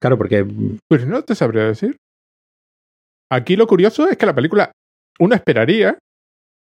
[0.00, 0.46] Claro, porque.
[0.86, 1.96] Pues no te sabría decir.
[3.30, 4.72] Aquí lo curioso es que la película.
[5.18, 5.98] Uno esperaría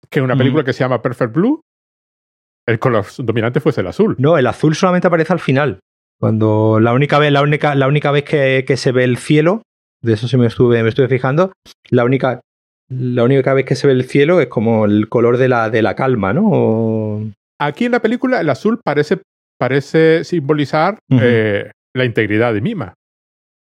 [0.09, 1.61] que una película que se llama Perfect Blue,
[2.67, 4.15] el color dominante fuese el azul.
[4.19, 5.79] No, el azul solamente aparece al final.
[6.19, 9.61] Cuando la única vez, la única, la única vez que, que se ve el cielo,
[10.01, 11.53] de eso sí me estuve, me estuve fijando,
[11.89, 12.41] la única,
[12.89, 15.81] la única vez que se ve el cielo es como el color de la, de
[15.81, 17.31] la calma, ¿no?
[17.59, 19.21] Aquí en la película el azul parece,
[19.59, 22.93] parece simbolizar eh, la integridad de Mima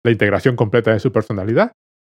[0.08, 1.74] la integración completa de su personalidad,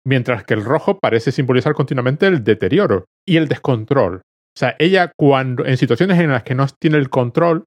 [0.05, 4.17] mientras que el rojo parece simbolizar continuamente el deterioro y el descontrol.
[4.17, 7.65] O sea, ella cuando en situaciones en las que no tiene el control,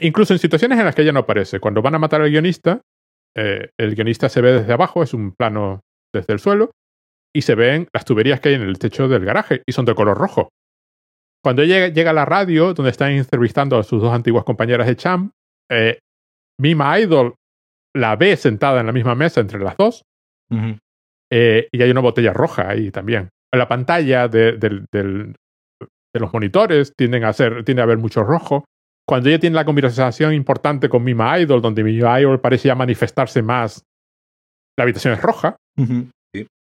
[0.00, 2.80] incluso en situaciones en las que ella no aparece, cuando van a matar al guionista,
[3.36, 5.80] eh, el guionista se ve desde abajo, es un plano
[6.12, 6.70] desde el suelo,
[7.34, 9.94] y se ven las tuberías que hay en el techo del garaje y son de
[9.94, 10.50] color rojo.
[11.42, 14.96] Cuando ella llega a la radio, donde están entrevistando a sus dos antiguas compañeras de
[14.96, 15.30] Cham,
[15.70, 15.98] eh,
[16.60, 17.34] Mima Idol
[17.94, 20.02] la ve sentada en la misma mesa entre las dos.
[21.32, 23.30] Eh, y hay una botella roja ahí también.
[23.52, 24.58] La pantalla de,
[26.12, 28.64] los monitores tienden a, ser, tiende a haber mucho rojo.
[29.10, 33.42] Cuando ella tiene la conversación importante con Mima Idol, donde Mima Idol parece ya manifestarse
[33.42, 33.82] más,
[34.78, 35.56] la habitación es roja.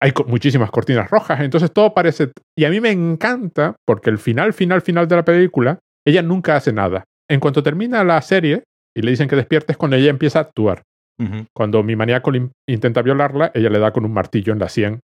[0.02, 2.32] Hay muchísimas cortinas rojas, entonces todo parece...
[2.58, 6.56] Y a mí me encanta porque el final, final, final de la película, ella nunca
[6.56, 7.04] hace nada.
[7.30, 8.64] En cuanto termina la serie
[8.98, 10.82] y le dicen que despierte es cuando ella empieza a actuar.
[11.56, 12.32] Cuando mi maníaco
[12.68, 15.02] intenta violarla, ella le da con un martillo en la sien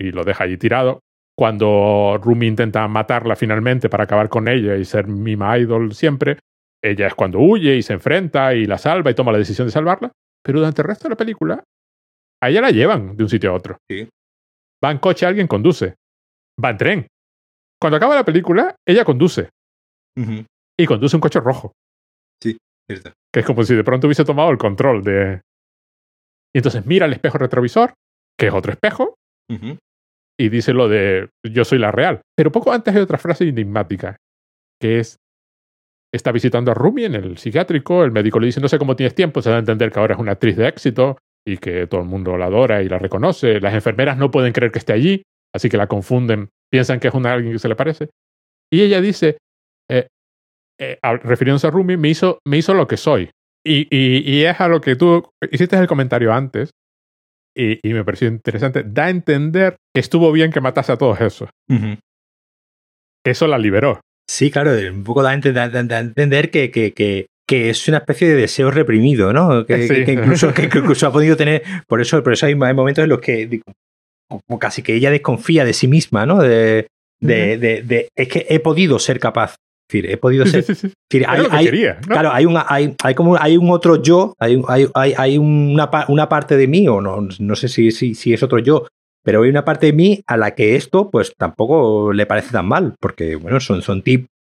[0.00, 1.00] y lo deja allí tirado.
[1.36, 6.38] Cuando Rumi intenta matarla finalmente para acabar con ella y ser Mima Idol siempre,
[6.90, 9.72] ella es cuando huye y se enfrenta y la salva y toma la decisión de
[9.72, 10.12] salvarla.
[10.42, 11.64] Pero durante el resto de la película,
[12.42, 13.78] a ella la llevan de un sitio a otro.
[14.84, 15.96] Va en coche, alguien conduce.
[16.62, 17.06] va en tren.
[17.80, 19.50] Cuando acaba la película, ella conduce.
[20.78, 21.72] Y conduce un coche rojo.
[22.42, 22.56] Sí,
[22.90, 23.12] cierto.
[23.32, 25.40] Que es como si de pronto hubiese tomado el control de.
[26.54, 27.92] Y entonces mira el espejo retrovisor,
[28.38, 29.14] que es otro espejo,
[30.38, 32.22] y dice lo de yo soy la real.
[32.34, 34.16] Pero poco antes hay otra frase enigmática,
[34.80, 35.18] que es
[36.16, 39.14] está visitando a Rumi en el psiquiátrico, el médico le dice no sé cómo tienes
[39.14, 42.00] tiempo, se da a entender que ahora es una actriz de éxito y que todo
[42.00, 45.22] el mundo la adora y la reconoce, las enfermeras no pueden creer que esté allí,
[45.54, 48.10] así que la confunden, piensan que es una alguien que se le parece.
[48.72, 49.38] Y ella dice,
[49.88, 50.08] eh,
[50.80, 53.30] eh, refiriéndose a Rumi, me hizo, me hizo lo que soy.
[53.64, 56.70] Y, y, es a lo que tú hiciste el comentario antes,
[57.56, 61.48] y, me pareció interesante, da a entender que estuvo bien que matase a todos esos.
[63.24, 64.00] Eso la liberó.
[64.28, 68.34] Sí, claro, un poco da a entender, que, que, que, que, es una especie de
[68.34, 69.64] deseo reprimido, ¿no?
[69.64, 71.62] Que, incluso, que, incluso ha podido tener.
[71.86, 73.60] Por eso, por eso hay, momentos en los que
[74.28, 76.42] como casi que ella desconfía de sí misma, ¿no?
[76.42, 76.88] De,
[77.20, 79.54] de, de, es que he podido ser capaz.
[79.88, 80.64] Es decir, he podido ser.
[81.28, 81.68] hay,
[82.00, 86.28] Claro, hay, una, hay, hay, como, hay un otro yo, hay, hay, hay una, una,
[86.28, 88.88] parte de mí, o no, no sé si, si, si es otro yo,
[89.26, 92.68] pero hay una parte de mí a la que esto, pues tampoco le parece tan
[92.68, 94.04] mal, porque, bueno, son, son,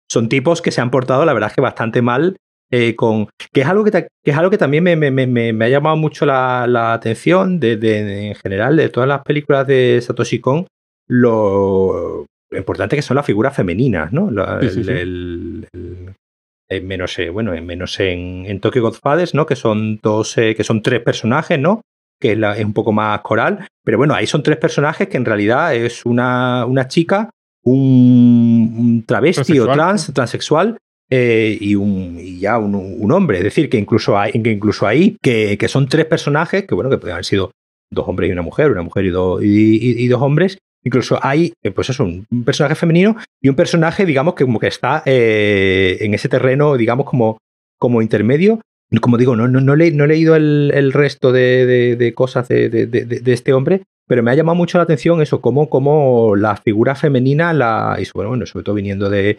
[0.09, 2.37] son tipos que se han portado, la verdad, es que bastante mal.
[2.71, 5.69] Eh, con, que, es algo que, que, es algo que también me, me, me, ha
[5.69, 10.39] llamado mucho la, la atención de, de, en general de todas las películas de Satoshi
[10.39, 10.65] Kon,
[11.07, 14.29] lo, importante que son las figuras femeninas, ¿no?
[14.61, 15.67] el,
[16.81, 19.45] menos, eh, bueno, menos en, en Tokyo Godfathers, ¿no?
[19.45, 21.81] Que son dos, eh, que son tres personajes, ¿no?
[22.21, 23.67] Que es, un poco más coral.
[23.83, 27.29] Pero bueno, ahí son tres personajes que en realidad es una, una chica,
[27.63, 30.77] un, travesti o trans, transexual
[31.09, 33.39] eh, y, un, y ya un, un, hombre.
[33.39, 36.89] Es decir, que incluso, hay, que incluso ahí, que, que, son tres personajes, que bueno,
[36.89, 37.51] que pueden haber sido
[37.89, 39.11] dos hombres y una mujer, una mujer y,
[39.41, 40.57] y, dos hombres.
[40.83, 44.67] Incluso hay, eh, pues eso, un personaje femenino y un personaje, digamos, que como que
[44.67, 47.37] está eh, en ese terreno, digamos, como,
[47.77, 48.61] como intermedio,
[48.99, 54.21] como digo, no, no, no, he leído el, resto de, cosas de, este hombre, pero
[54.21, 58.45] me ha llamado mucho la atención eso, cómo, cómo la figura femenina, la, y bueno,
[58.45, 59.37] sobre todo viniendo de,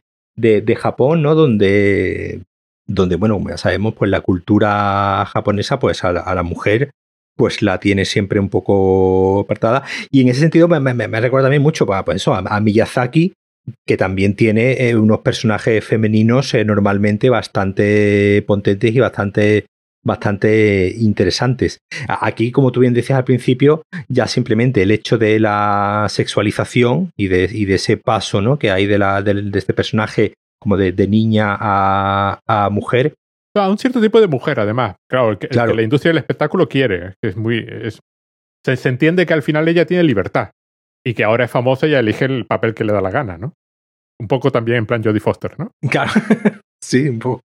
[0.78, 1.34] Japón, ¿no?
[1.34, 2.40] Donde,
[2.86, 6.90] donde, bueno, ya sabemos, pues la cultura japonesa, pues a la, mujer,
[7.36, 9.82] pues la tiene siempre un poco apartada.
[10.10, 13.34] Y en ese sentido me, me, recuerda también mucho pues eso, a Miyazaki,
[13.86, 19.66] que también tiene eh, unos personajes femeninos eh, normalmente bastante potentes y bastante,
[20.04, 21.78] bastante interesantes.
[22.08, 27.28] Aquí, como tú bien decías al principio, ya simplemente el hecho de la sexualización y
[27.28, 28.58] de, y de ese paso ¿no?
[28.58, 33.14] que hay de, la, de, este personaje como de, niña a, a, mujer.
[33.54, 34.96] A un cierto tipo de mujer, además.
[35.10, 35.74] Claro, que, claro.
[35.74, 37.14] la industria del espectáculo quiere.
[37.22, 37.98] Es muy, es,
[38.64, 40.50] se entiende que al final ella tiene libertad
[41.04, 43.54] y que ahora es famosa y elige el papel que le da la gana, ¿no?
[44.20, 45.72] Un poco también en plan Jodie Foster, ¿no?
[45.90, 46.12] Claro,
[46.82, 47.42] sí, un poco,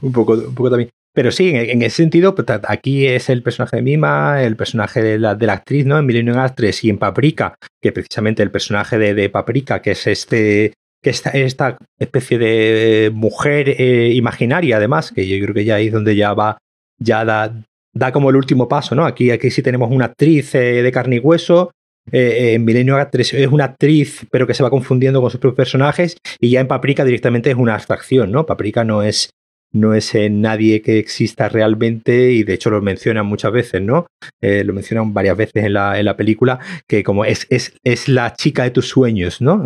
[0.00, 0.90] un poco, también.
[1.12, 5.18] Pero sí, en, ese sentido, pues, aquí es el personaje de Mima, el personaje de
[5.18, 5.98] la, de la actriz, ¿no?
[5.98, 10.06] En Millennium Actress y en Paprika, que precisamente el personaje de, de Paprika, que es
[10.06, 10.72] este
[11.04, 15.92] que esta, esta especie de mujer eh, imaginaria, además, que yo creo que ya es
[15.92, 16.56] donde ya va,
[16.98, 17.62] ya da,
[17.94, 19.04] da como el último paso, ¿no?
[19.04, 21.70] Aquí, aquí sí tenemos una actriz eh, de carne y hueso,
[22.12, 26.16] eh, en Milenio es una actriz, pero que se va confundiendo con sus propios personajes,
[26.38, 28.46] y ya en Paprika directamente es una abstracción, ¿no?
[28.46, 29.30] Paprika no es,
[29.72, 34.06] no es eh, nadie que exista realmente, y de hecho lo mencionan muchas veces, ¿no?
[34.42, 38.08] Eh, lo mencionan varias veces en la, en la película, que como es, es, es
[38.08, 39.64] la chica de tus sueños, ¿no?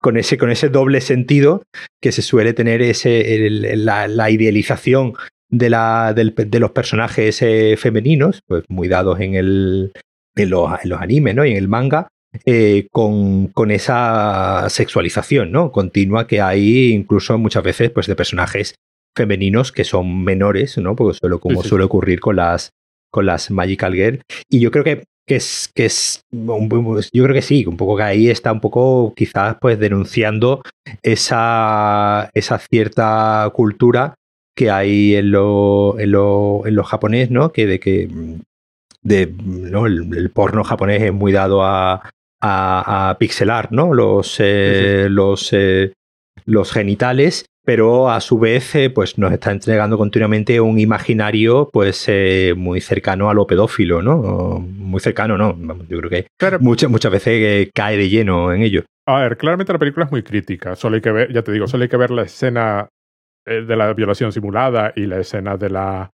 [0.00, 1.62] con, ese, con ese doble sentido
[2.00, 5.14] que se suele tener ese, la, la, idealización
[5.48, 7.38] de, la, de los personajes
[7.80, 9.92] femeninos, pues muy dados en el,
[10.42, 11.44] en los, animes ¿no?
[11.44, 12.08] y en el manga,
[12.44, 15.72] eh, con, con, esa sexualización ¿no?
[15.72, 18.74] continua que hay incluso muchas veces pues, de personajes
[19.16, 20.94] femeninos que son menores, ¿no?
[20.94, 22.70] Porque suele, como suele ocurrir con las,
[23.10, 24.22] con las Magical Girl.
[24.48, 28.04] Y yo creo que, que es, que es, yo creo que sí, un poco que
[28.04, 30.62] ahí está un poco quizás pues denunciando
[31.02, 34.14] esa, esa cierta cultura
[34.56, 37.52] que hay en lo, en lo, en lo japonés, ¿no?
[37.52, 38.08] Que de que
[39.02, 39.86] de ¿no?
[39.86, 43.94] el, porno japonés es muy dado a, a, pixelar ¿no?
[43.94, 45.92] los, eh, los, eh,
[46.44, 52.10] los genitales pero a su vez eh, pues nos está entregando continuamente un imaginario pues
[52.56, 54.58] muy cercano a lo pedófilo, ¿no?
[54.58, 55.54] Muy cercano, ¿no?
[55.86, 56.26] Yo creo que
[56.60, 58.84] muchas, muchas veces cae de lleno en ello.
[59.06, 60.76] A ver, claramente la película es muy crítica.
[60.76, 62.88] Solo hay que ver, ya te digo, solo hay que ver la escena
[63.44, 66.08] de la violación simulada y la escena de la,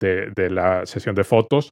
[0.00, 1.70] de, de la sesión de fotos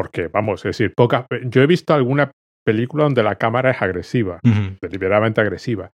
[0.00, 2.30] porque, vamos, es decir, poca, yo he visto alguna
[2.64, 4.40] película donde la cámara es agresiva,
[4.80, 5.90] deliberadamente agresiva.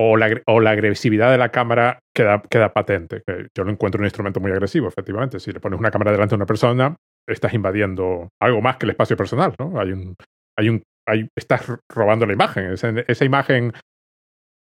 [0.00, 3.20] O la, o la, agresividad de la cámara queda, queda patente.
[3.54, 5.40] Yo lo encuentro un instrumento muy agresivo, efectivamente.
[5.40, 6.96] Si le pones una cámara delante de una persona,
[7.28, 9.78] estás invadiendo algo más que el espacio personal, ¿no?
[9.78, 10.14] Hay un,
[10.58, 12.72] hay un, hay, estás robando la imagen.
[12.72, 13.74] Esa, esa imagen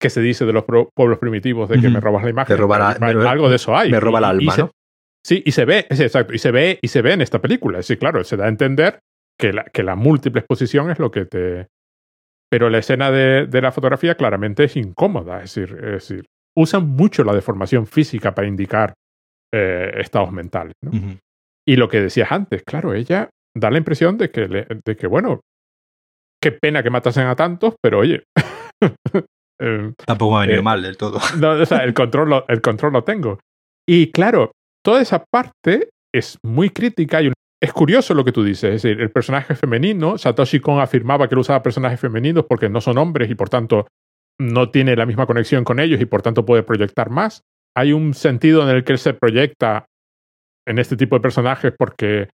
[0.02, 2.58] que se dice de los pueblos primitivos de que me robas la imagen.
[2.60, 3.90] algo de eso hay.
[3.90, 4.72] Me roba el alma, ¿no?
[5.26, 7.82] Sí, y se ve, exacto, y se ve, y se ve en esta película.
[7.82, 9.00] Sí, claro, se da a entender
[9.40, 11.68] que la, que la múltiple exposición es lo que te.
[12.52, 15.44] Pero la escena de, de la fotografía claramente es incómoda.
[15.44, 16.26] Es decir, es decir,
[16.58, 18.94] usan mucho la deformación física para indicar
[19.54, 20.74] eh, estados mentales.
[21.68, 25.42] Y lo que decías antes, claro, ella da la impresión de que, de que bueno,
[26.42, 28.24] qué pena que matasen a tantos, pero oye.
[29.62, 31.18] Eh, Tampoco me ha venido eh, mal del todo.
[31.18, 33.40] o sea, el control, lo, el control lo tengo.
[33.86, 34.54] Y claro,
[34.84, 38.76] toda esa parte es muy crítica y es curioso lo que tú dices.
[38.76, 42.82] Es decir, el personaje femenino, Satoshi Kon afirmaba que él usaba personajes femeninos porque no
[42.82, 43.88] son hombres y por tanto
[44.40, 47.44] no tiene la misma conexión con ellos y por tanto puede proyectar más.
[47.76, 49.86] Hay un sentido en el que él se proyecta
[50.66, 52.30] en este tipo de personajes porque,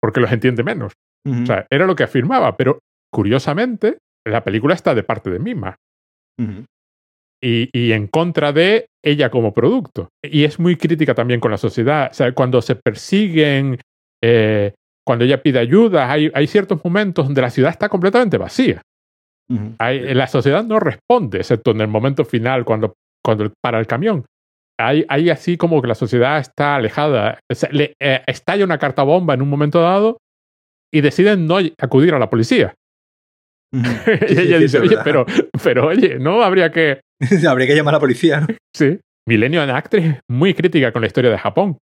[0.00, 0.92] porque los entiende menos.
[1.26, 2.78] O sea, era lo que afirmaba, pero
[3.12, 5.76] curiosamente, la película está de parte de Mima
[7.40, 10.08] y, en contra de ella como producto.
[10.22, 12.08] Y es muy crítica también con la sociedad.
[12.10, 13.80] O sea, cuando se persiguen,
[14.22, 14.74] eh,
[15.06, 18.82] cuando ella pide ayuda, hay, hay, ciertos momentos donde la ciudad está completamente vacía.
[19.48, 24.24] la sociedad no responde, excepto en el momento final, cuando, cuando para el camión.
[24.80, 27.40] Hay, hay, así como que la sociedad está alejada.
[27.72, 30.18] le, eh, estalla una carta bomba en un momento dado
[30.92, 32.74] y deciden no acudir a la policía.
[34.28, 35.26] y ella dice, oye, pero,
[35.62, 36.42] pero oye, ¿no?
[36.42, 37.00] Habría que...
[37.48, 38.46] Habría que llamar a la policía, ¿no?
[38.74, 38.98] Sí.
[39.28, 41.76] Milenio en Actress, muy crítica con la historia de Japón.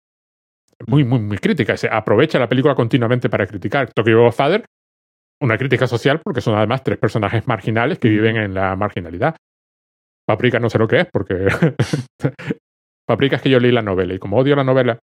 [0.87, 1.77] Muy, muy, muy crítica.
[1.77, 3.93] Se aprovecha la película continuamente para criticar.
[3.93, 4.65] Tokyo Father,
[5.43, 9.37] una crítica social porque son además tres personajes marginales que viven en la marginalidad.
[10.27, 11.49] Paprika no sé lo que es porque...
[13.07, 14.99] Paprika es que yo leí la novela y como odio la novela,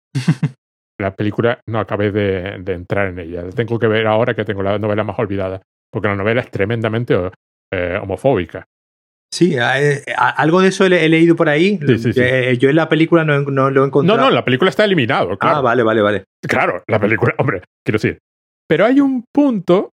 [1.01, 3.49] la película no acabé de, de entrar en ella.
[3.49, 5.63] Tengo que ver ahora que tengo la novela más olvidada
[5.93, 7.15] porque la novela es tremendamente
[7.73, 8.67] eh, homofóbica.
[9.33, 11.79] Sí, eh, algo de eso he, leído por ahí.
[12.17, 14.19] Eh, yo en la película no, lo he encontrado.
[14.19, 15.37] No, no, la película está eliminado.
[15.41, 16.25] Ah, vale, vale, vale.
[16.47, 18.19] Claro, la película, hombre, quiero decir.
[18.69, 19.91] Pero hay un punto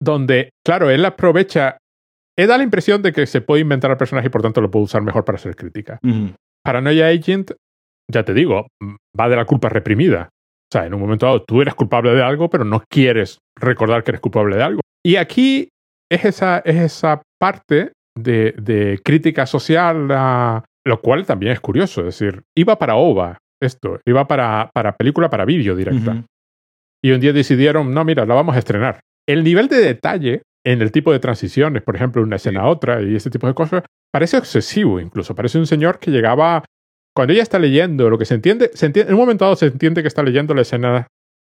[0.00, 1.78] donde, claro, él aprovecha.
[2.36, 4.70] Él da la impresión de que se puede inventar al personaje y por tanto lo
[4.70, 6.00] puede usar mejor para hacer crítica.
[6.64, 7.52] Paranoia Agent,
[8.10, 8.66] ya te digo,
[9.18, 10.30] va de la culpa reprimida.
[10.32, 14.02] O sea, en un momento dado tú eres culpable de algo, pero no quieres recordar
[14.02, 14.80] que eres culpable de algo.
[15.04, 15.68] Y aquí
[16.10, 20.08] es esa, es esa parte de, de crítica social,
[20.84, 22.00] lo cual también es curioso.
[22.00, 26.24] Es decir, iba para OVA esto, iba para, para película para vídeo directa.
[27.02, 29.00] Y un día decidieron, no, mira, la vamos a estrenar.
[29.28, 33.02] El nivel de detalle en el tipo de transiciones, por ejemplo, una escena a otra
[33.02, 35.34] y ese tipo de cosas, parece excesivo incluso.
[35.34, 36.64] Parece un señor que llegaba,
[37.14, 39.66] cuando ella está leyendo, lo que se entiende, se entiende en un momento dado se
[39.66, 41.06] entiende que está leyendo la escena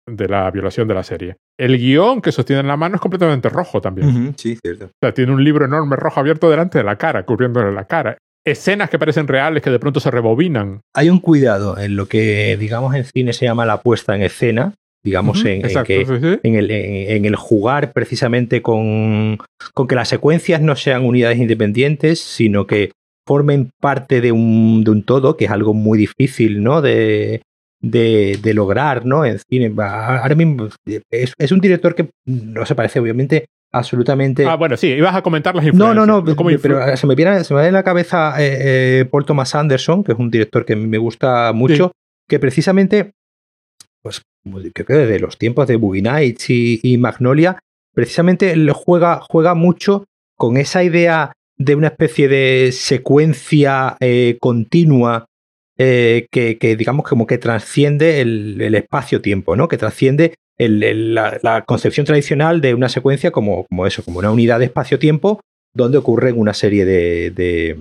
[0.08, 1.36] de la violación de la serie.
[1.58, 4.34] El guion que sostiene en la mano es completamente rojo también.
[4.36, 4.86] sí, cierto.
[4.86, 8.18] O sea, tiene un libro enorme rojo abierto delante de la cara, cubriéndole la cara.
[8.44, 10.80] Escenas que parecen reales que de pronto se rebobinan.
[10.94, 14.74] Hay un cuidado en lo que, digamos, en cine se llama la puesta en escena,
[15.04, 19.38] digamos, en, en, el, en, el, jugar precisamente con,
[19.74, 22.92] con que las secuencias no sean unidades independientes, sino que
[23.26, 26.80] formen parte de un, de un todo, que es algo muy difícil, ¿no?
[26.80, 27.42] De,
[27.80, 29.24] de, de, lograr, ¿no?
[29.24, 29.72] En cine.
[29.78, 30.68] Ahora mismo
[31.10, 34.44] es, es, un director que no se parece, obviamente, absolutamente.
[34.46, 35.94] Ah, bueno, sí, ibas a comentar las influencias.
[35.94, 39.04] No, no, no, pero se me viene, se me viene en la cabeza eh, eh,
[39.04, 41.92] Paul Thomas Anderson, que es un director que me gusta mucho,
[42.28, 43.12] que precisamente,
[44.02, 44.22] pues
[44.72, 47.58] creo que desde los tiempos de Boogie Nights y, Magnolia,
[47.94, 50.04] precisamente juega, juega mucho
[50.36, 55.27] con esa idea de una especie de secuencia eh, continua
[55.80, 59.68] eh, que, digamos como que trasciende el, espacio-tiempo, ¿no?
[59.68, 65.40] Que trasciende la, concepción tradicional de una secuencia como, eso, como una unidad de espacio-tiempo
[65.72, 67.76] donde ocurren una serie de,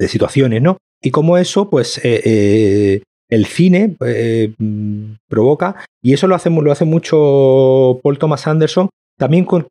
[0.00, 0.78] situaciones, ¿no?
[1.00, 3.96] Y como eso, pues eh, eh, el cine
[5.28, 9.68] provoca, y eso lo hace, lo hace mucho Paul Thomas Anderson, también con,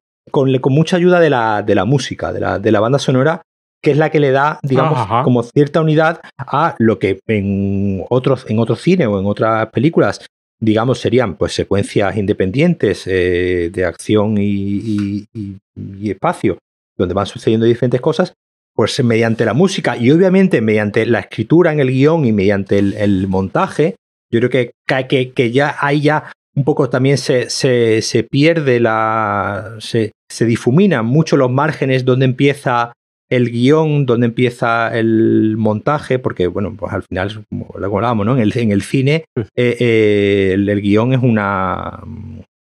[0.70, 3.42] mucha ayuda de la, música, de la banda sonora,
[3.82, 8.46] que es la que le da, digamos, como cierta unidad a lo que en otros,
[8.50, 10.26] en otros cines o en otras películas,
[10.60, 15.28] digamos, serían pues secuencias independientes eh, de acción y,
[16.04, 16.58] espacio,
[16.98, 18.34] donde van sucediendo diferentes cosas,
[18.76, 23.28] pues mediante la música y obviamente mediante la escritura en el guion y mediante el,
[23.28, 23.96] montaje,
[24.32, 24.72] yo creo que,
[25.08, 29.78] que, que ya hay ya un poco también se, se, se pierde la.
[29.80, 32.94] Se, se difuminan mucho los márgenes donde empieza
[33.30, 38.36] el guion, donde empieza el montaje, porque, bueno, pues al final, como lo hablábamos, ¿no?
[38.36, 39.26] En el, en el cine,
[39.56, 42.02] eh, eh, el, guion es una,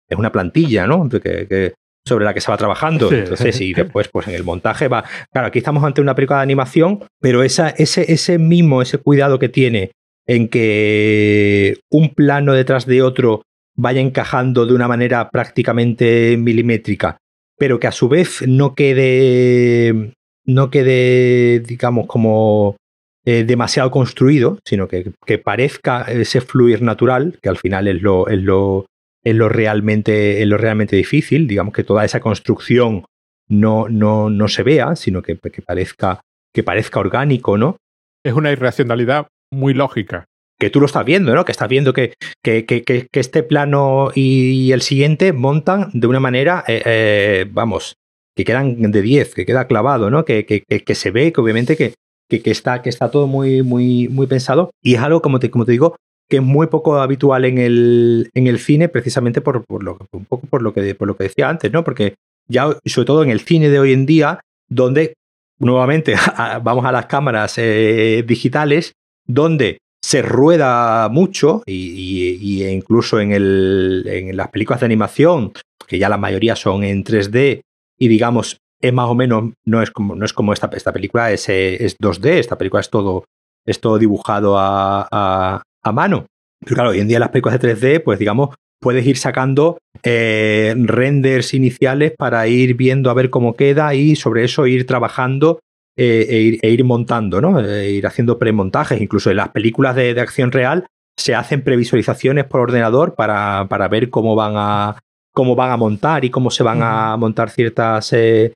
[0.09, 1.09] es una plantilla, ¿no?
[1.09, 1.73] Que,
[2.07, 3.11] sobre la que se va trabajando.
[3.11, 5.05] Entonces, y después, pues en el montaje va.
[5.33, 9.39] Claro, aquí estamos ante una película de animación, pero esa, ese, ese mismo, ese cuidado
[9.39, 9.93] que tiene
[10.27, 13.43] en que un plano detrás de otro
[13.75, 17.17] vaya encajando de una manera prácticamente milimétrica,
[17.59, 20.13] pero que a su vez no quede
[20.45, 22.76] no quede, digamos, como
[23.24, 28.26] eh, demasiado construido, sino que, que, parezca ese fluir natural, que al final es lo,
[28.28, 28.86] es lo,
[29.22, 33.05] es lo, realmente, es lo realmente difícil, digamos que toda esa construcción
[33.49, 36.20] no, no, no se vea, sino que, que, parezca,
[36.53, 37.76] que parezca orgánico, ¿no?
[38.24, 40.24] Es una irracionalidad muy lógica.
[40.59, 41.45] Que tú lo estás viendo, ¿no?
[41.45, 46.64] Que estás viendo que, que, que este plano y el siguiente montan de una manera,
[46.66, 47.97] eh, eh, vamos,
[48.35, 50.24] que quedan de 10, que queda clavado, ¿no?
[50.24, 51.95] Que, que, que, se ve que obviamente que,
[52.28, 55.64] que, está, que está todo muy, muy, muy pensado y es algo, como te, como
[55.64, 55.97] te digo,
[56.28, 60.24] que es muy poco habitual en el, en el cine precisamente por, por, lo, un
[60.24, 61.85] poco por lo, que, por lo que decía antes, ¿no?
[61.85, 62.14] Porque
[62.49, 65.14] ya, sobre todo en el cine de hoy en día, donde
[65.59, 66.14] nuevamente
[66.62, 68.93] vamos a las cámaras eh, digitales,
[69.26, 75.53] donde se rueda mucho y, y, incluso en, el, en las películas de animación,
[75.87, 77.61] que ya la mayoría son en 3D
[78.03, 81.31] y digamos, es más o menos, no es como, no es como esta, esta película,
[81.31, 83.27] es, es 2D, esta película es todo,
[83.65, 86.27] es todo dibujado a, a, mano.
[86.59, 90.75] Pero claro, hoy en día las películas de 3D, pues digamos, puedes ir sacando eh,
[90.77, 95.61] renders iniciales para ir viendo a ver cómo queda y sobre eso ir trabajando
[95.97, 97.61] eh, e, ir, e, ir, montando, ¿no?
[97.61, 99.01] E ir haciendo premontajes.
[99.01, 100.87] Incluso en las películas de, de, acción real
[101.17, 104.97] se hacen previsualizaciones por ordenador para, para ver cómo van a,
[105.33, 108.53] cómo van a montar y cómo se van a montar ciertas, eh,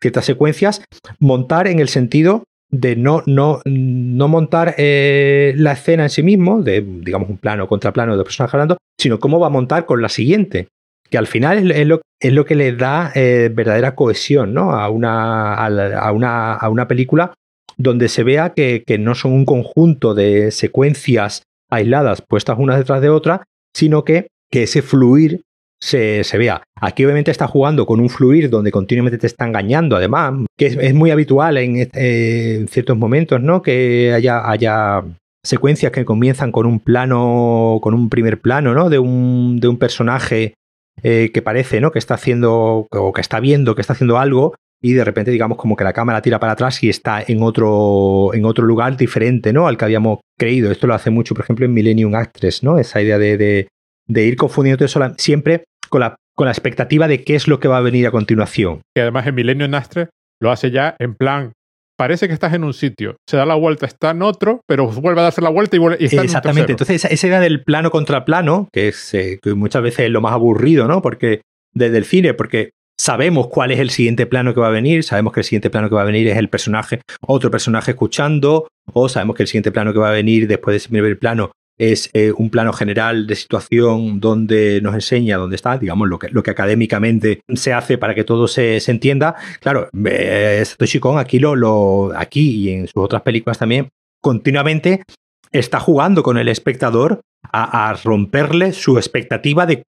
[0.00, 0.82] ciertas secuencias.
[1.18, 6.62] Montar en el sentido de no, no, no montar eh, la escena en sí mismo,
[6.62, 10.00] de digamos un plano contra plano de personajes hablando, sino cómo va a montar con
[10.00, 10.68] la siguiente.
[11.10, 14.70] Que al final es, lo, es lo, que le da eh, verdadera cohesión ¿no?
[14.70, 17.34] a, una, a, una, a una película
[17.76, 23.00] donde se vea que, que no son un conjunto de secuencias aisladas puestas unas detrás
[23.00, 23.42] de otra,
[23.74, 25.42] sino que, que ese fluir
[25.82, 26.62] se, se, vea.
[26.80, 30.94] Aquí obviamente está jugando con un fluir donde continuamente te está engañando, además, que es,
[30.94, 33.62] muy habitual eh, en, ciertos momentos, ¿no?
[33.62, 35.02] Que haya, haya
[35.42, 38.90] secuencias que comienzan con un plano, con un primer plano, ¿no?
[38.90, 40.54] De un, de un personaje
[41.02, 41.92] eh, que parece, ¿no?
[41.92, 45.58] Que está haciendo, o que está viendo que está haciendo algo, y de repente, digamos,
[45.58, 49.52] como que la cámara tira para atrás y está en otro, en otro lugar diferente,
[49.52, 49.66] ¿no?
[49.66, 50.70] Al que habíamos creído.
[50.70, 52.78] Esto lo hace mucho, por ejemplo, en Millennium Actress, ¿no?
[52.78, 53.68] Esa idea de, de,
[54.10, 54.84] de ir confundiendo
[55.16, 58.10] siempre con la, con la expectativa de qué es lo que va a venir a
[58.10, 58.82] continuación.
[58.96, 60.08] Y además en Milenio Nastre
[60.40, 61.52] lo hace ya en plan,
[61.96, 65.20] parece que estás en un sitio, se da la vuelta, está en otro, pero vuelve
[65.20, 67.62] a darse la vuelta y, vuelve, y está Exactamente, en un entonces esa idea del
[67.62, 71.02] plano contra plano, que es eh, que muchas veces es lo más aburrido, ¿no?
[71.02, 71.42] Porque
[71.72, 75.32] desde el cine, porque sabemos cuál es el siguiente plano que va a venir, sabemos
[75.32, 79.08] que el siguiente plano que va a venir es el personaje, otro personaje escuchando, o
[79.08, 82.10] sabemos que el siguiente plano que va a venir después de ese primer plano es
[82.12, 86.42] eh, un plano general de situación donde nos enseña dónde está, digamos, lo que, lo
[86.42, 89.34] que académicamente se hace para que todo se, entienda.
[89.60, 93.88] Claro, eh, Satoshi Kon aquí, lo, lo, aquí y en sus otras películas también,
[94.20, 95.04] continuamente
[95.52, 99.82] está jugando con el espectador a, romperle su expectativa de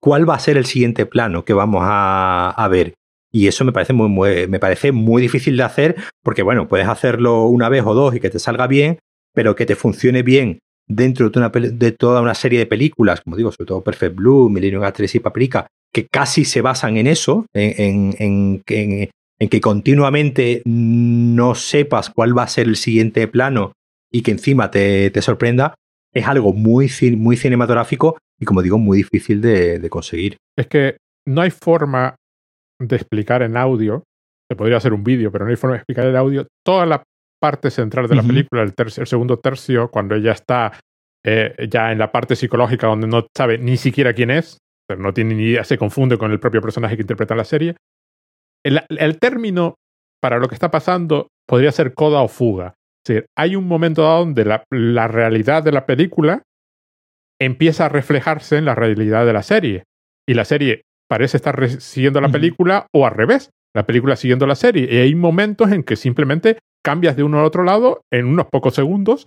[0.00, 2.92] cuál va a ser el siguiente plano que vamos a, ver.
[3.32, 7.46] Y eso me parece muy, me parece muy difícil de hacer porque, bueno, puedes hacerlo
[7.46, 8.98] una vez o dos y que te salga bien,
[9.32, 13.36] pero que te funcione bien dentro de, una, de toda una serie de películas, como
[13.36, 17.46] digo, sobre todo Perfect Blue, Millennium A3 y Paprika, que casi se basan en eso,
[17.54, 23.72] en, que continuamente no sepas cuál va a ser el siguiente plano
[24.12, 25.74] y que encima te, sorprenda,
[26.12, 30.36] es algo muy, muy cinematográfico y, como digo, muy difícil de, de conseguir.
[30.56, 32.16] Es que no hay forma
[32.80, 34.02] de explicar en audio,
[34.50, 37.02] se podría hacer un vídeo, pero no hay forma de explicar en audio toda la
[37.44, 40.80] parte central de la película, el, el, segundo tercio, cuando ella está
[41.22, 44.56] eh, ya en la parte psicológica donde no sabe ni siquiera quién es,
[44.96, 47.76] no tiene ni idea, se confunde con el propio personaje que interpreta la serie.
[48.64, 49.74] El, el término
[50.22, 52.76] para lo que está pasando podría ser coda o fuga.
[53.04, 56.44] Es decir, hay un momento donde la, la realidad de la película
[57.38, 59.84] empieza a reflejarse en la realidad de la serie.
[60.26, 64.54] Y la serie parece estar siguiendo la película o al revés, la película siguiendo la
[64.54, 64.88] serie.
[64.90, 68.74] Y hay momentos en que simplemente cambias de uno al otro lado en unos pocos
[68.74, 69.26] segundos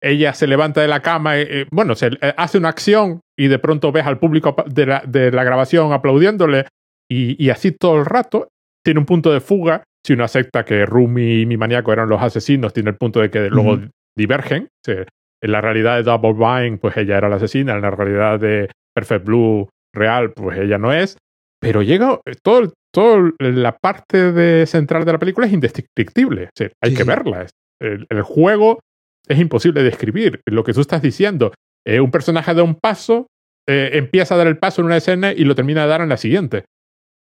[0.00, 1.34] ella se levanta de la cama,
[1.70, 5.44] bueno, se hace una acción y de pronto ves al público de la, de la
[5.44, 6.66] grabación aplaudiéndole
[7.10, 8.48] y, y, así todo el rato.
[8.84, 9.82] Tiene un punto de fuga.
[10.04, 13.30] Si uno acepta que Rumi y mi maníaco eran los asesinos, tiene el punto de
[13.30, 13.80] que luego
[14.16, 14.68] divergen.
[14.86, 17.74] en la realidad de Double Bind, pues ella era la asesina.
[17.74, 21.16] En la realidad de Perfect Blue real, pues ella no es.
[21.60, 26.50] Pero llega todo, todo la parte de central de la película es indescriptible.
[26.82, 27.46] hay que verla.
[27.80, 28.80] El, el, juego
[29.26, 30.40] es imposible de describir.
[30.46, 31.52] Lo que tú estás diciendo,
[31.86, 33.28] eh, un personaje da un paso,
[33.68, 36.08] eh, empieza a dar el paso en una escena y lo termina de dar en
[36.08, 36.64] la siguiente.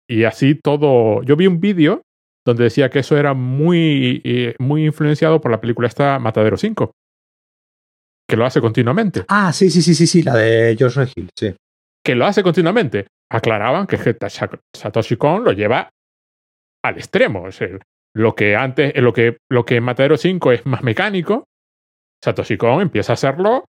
[0.08, 1.24] Y así todo.
[1.24, 2.02] Yo vi un vídeo
[2.46, 6.92] donde decía que eso era muy, eh, muy influenciado por la película esta Matadero 5.
[8.28, 9.24] Que lo hace continuamente.
[9.28, 11.56] Ah, sí, sí, sí, sí, sí, la de George Hill, sí.
[12.04, 13.08] Que lo hace continuamente.
[13.32, 13.98] Aclaraban que
[14.74, 15.90] Satoshi Kon lo lleva
[16.84, 17.48] al extremo.
[18.14, 21.46] lo que antes, lo que, lo que en Matadero 5 es más mecánico,
[22.24, 23.66] Satoshi Kon empieza a hacerlo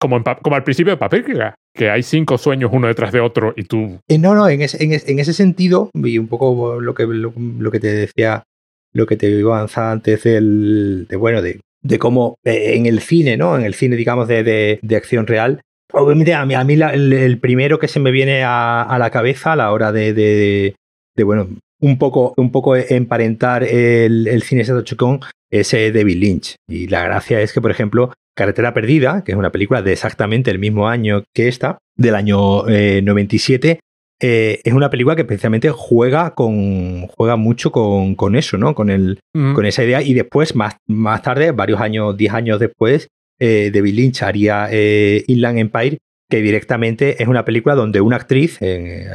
[0.00, 3.64] como, como al principio de Paprika, que hay cinco sueños uno detrás de otro y
[3.64, 3.98] tú...
[4.08, 7.80] Eh, no, no, en ese, en, ese sentido, y un poco lo que, lo, que
[7.80, 8.44] te decía,
[8.92, 13.00] lo que te iba a antes del, de, bueno, de, de cómo eh, en el
[13.00, 13.56] cine, ¿no?
[13.56, 15.62] En el cine, digamos, de, de, acción real,
[15.94, 19.52] Obviamente, a mí, a mí el, primero que se me viene a, a la cabeza
[19.52, 20.74] a la hora de, de,
[21.16, 21.48] de, bueno,
[21.80, 25.20] un poco, un poco emparentar el, el cine Satoshi Kon
[25.50, 26.56] es David Lynch.
[26.68, 30.50] Y la gracia es que, por ejemplo, Carretera Perdida, que es una película de exactamente
[30.50, 33.78] el mismo año que esta, del año 97, eh,
[34.20, 38.74] eh, es una película que precisamente juega con juega mucho con, con eso, ¿no?
[38.74, 40.02] Con, el, con esa idea.
[40.02, 43.08] Y después, más, más tarde, varios años, 10 años después,
[43.44, 45.98] eh, David Lynch haría eh, Inland Empire,
[46.30, 48.58] que directamente es una película donde una actriz,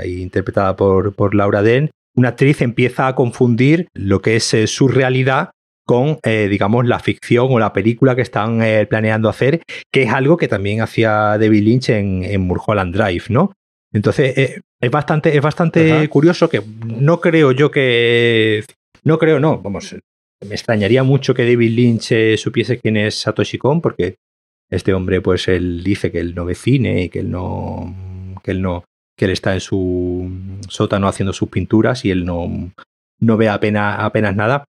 [0.06, 5.52] interpretada por, por Laura Den, una actriz empieza a confundir lo que es su realidad
[5.90, 10.14] con, eh, digamos, la ficción o la película que están eh, planeando hacer, que es
[10.14, 13.54] algo que también hacía David Lynch en, en Mulholland Drive, ¿no?
[13.92, 18.64] Entonces, eh, es bastante, es bastante curioso que no creo yo que.
[19.04, 19.96] No creo, no, vamos.
[20.48, 24.16] Me extrañaría mucho que David Lynch supiese quién es Satoshi Kon, porque
[24.70, 28.40] este hombre, pues él dice que él no ve cine y que él no.
[28.44, 28.84] que él no.
[29.18, 30.32] que él está en su
[30.68, 32.72] sótano haciendo sus pinturas y él no,
[33.20, 34.64] no ve apenas, apenas nada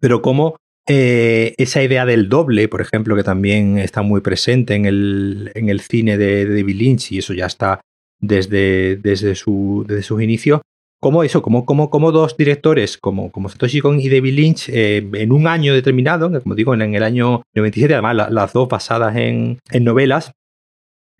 [0.00, 0.56] pero como
[0.86, 5.68] eh, esa idea del doble, por ejemplo, que también está muy presente en el, en
[5.68, 7.80] el cine de, David Lynch, y eso ya está
[8.20, 10.60] desde, desde, su, desde sus inicios,
[11.00, 15.08] como eso, como, como, como dos directores como, como Satoshi Kon y David Lynch eh,
[15.14, 19.58] en un año determinado, como digo, en, el año 97, además las dos basadas en,
[19.70, 20.32] en novelas,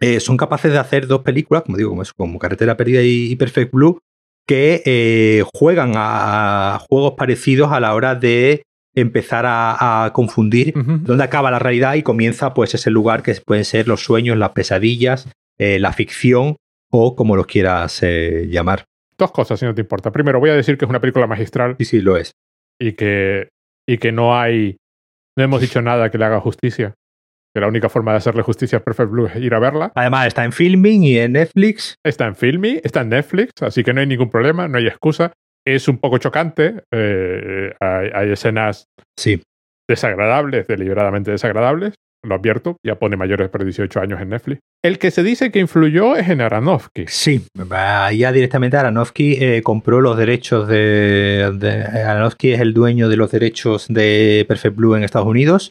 [0.00, 3.72] eh, son capaces de hacer dos películas, como digo, como, como Carretera Perdida y, Perfect
[3.72, 3.98] Blue,
[4.46, 8.62] que juegan a, juegos parecidos a la hora de
[8.94, 13.88] empezar a, confundir dónde acaba la realidad y comienza pues ese lugar que pueden ser
[13.88, 16.56] los sueños, las pesadillas, eh, la ficción
[16.90, 18.86] o como lo quieras eh, llamar.
[19.18, 20.12] Dos cosas, si no te importa.
[20.12, 21.76] Primero, voy a decir que es una película magistral.
[21.78, 22.32] Sí, sí, lo es.
[22.80, 23.48] Y que,
[23.88, 24.76] y que no hay,
[25.36, 26.94] no hemos dicho nada que le haga justicia.
[27.54, 29.92] Que la única forma de hacerle justicia a Perfect Blue es ir a verla.
[29.94, 31.96] Además, está en filming y en Netflix.
[32.04, 35.32] Está en filming, está en Netflix, así que no hay ningún problema, no hay excusa
[35.66, 36.84] es un poco chocante.
[36.92, 38.88] Eh, hay, escenas
[39.18, 39.42] sí.
[39.88, 41.94] desagradables, deliberadamente desagradables.
[42.26, 44.60] Lo advierto, ya pone mayores de 18 años en Netflix.
[44.82, 47.04] El que se dice que influyó es en Aronofsky.
[47.06, 47.46] Sí,
[48.16, 53.30] ya directamente Aronofsky eh, compró los derechos de, de, Aronofsky es el dueño de los
[53.30, 55.70] derechos de Perfect Blue en Estados Unidos.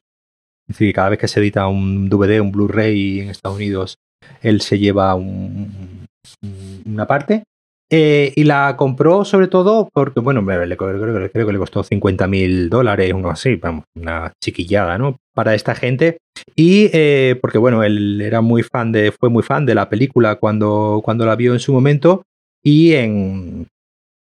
[0.68, 3.97] Es decir, cada vez que se edita un DVD, un Blu-ray en Estados Unidos,
[4.41, 7.43] él se lleva una parte.
[7.91, 13.13] Eh, y la compró sobre todo porque, bueno, creo, que le costó 50 mil dólares,
[13.13, 13.59] uno así,
[13.95, 15.17] una chiquillada, ¿no?
[15.33, 16.17] Para esta gente.
[16.55, 20.36] Y eh, porque, bueno, él era muy fan de, fue muy fan de la película
[20.36, 22.23] cuando, cuando la vio en su momento.
[22.63, 23.67] Y en,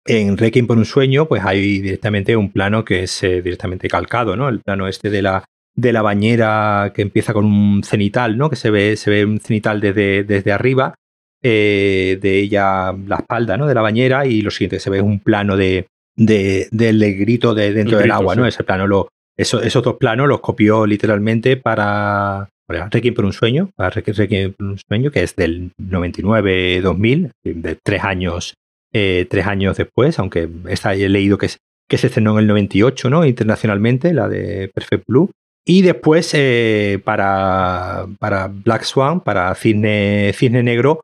[0.07, 4.37] en Requiem por un sueño, pues hay directamente un plano que es eh, directamente calcado,
[4.37, 4.49] ¿no?
[4.49, 5.45] El plano este de la,
[5.75, 8.49] de la bañera que empieza con un cenital, ¿no?
[8.49, 10.95] Que se ve, se ve un cenital desde, desde arriba
[11.43, 13.67] eh, de ella la espalda ¿no?
[13.67, 15.87] de la bañera y lo siguiente se ve un plano de,
[16.17, 18.47] de del grito de dentro del agua, ¿no?
[18.47, 19.09] Ese plano lo,
[19.41, 24.67] eso, esos dos planos los copió literalmente para, Requiem por un sueño, para Requiem por
[24.67, 28.55] un sueño, que es del 99-2000, de tres años,
[28.93, 31.49] eh, tres años después, aunque esta he leído que,
[31.89, 33.25] que se estrenó en el 98, ¿no?
[33.25, 35.31] Internacionalmente, la de Perfect Blue.
[35.67, 41.01] Y después eh, para, para Black Swan, para Cisne, Cisne Negro,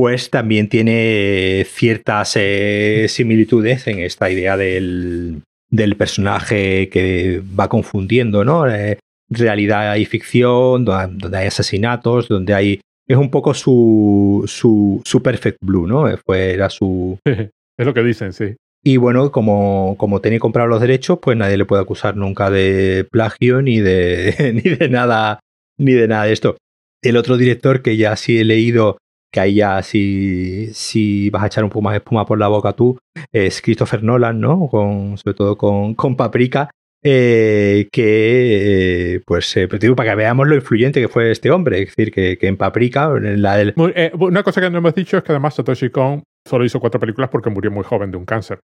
[0.00, 8.42] pues también tiene ciertas eh, similitudes en esta idea del, del, personaje que va confundiendo,
[8.42, 8.66] ¿no?
[8.66, 8.98] Eh,
[9.28, 12.80] realidad y ficción, donde hay asesinatos, donde hay...
[13.06, 16.06] Es un poco su, su, su Perfect Blue, ¿no?
[16.24, 17.18] Fue, era su...
[17.26, 18.56] es lo que dicen, sí.
[18.82, 23.06] Y bueno, como, como tenía comprado los derechos, pues nadie le puede acusar nunca de
[23.10, 25.40] plagio ni de, ni de nada,
[25.76, 26.56] ni de nada de esto.
[27.02, 28.96] El otro director que ya sí he leído,
[29.30, 32.48] que ahí ya si, si vas a echar un poco más de espuma por la
[32.48, 32.98] boca tú,
[33.32, 34.68] es Christopher Nolan, ¿no?
[34.68, 36.70] Con, sobre todo con, con Paprika,
[37.02, 41.82] eh, que, eh, pues, eh, digo, para que veamos lo influyente que fue este hombre.
[41.82, 43.74] Es decir, que, que en Paprika, en la del...
[43.94, 47.00] Eh, una cosa que no hemos dicho es que además Satoshi Kon solo hizo cuatro
[47.00, 48.60] películas porque murió muy joven de un cáncer.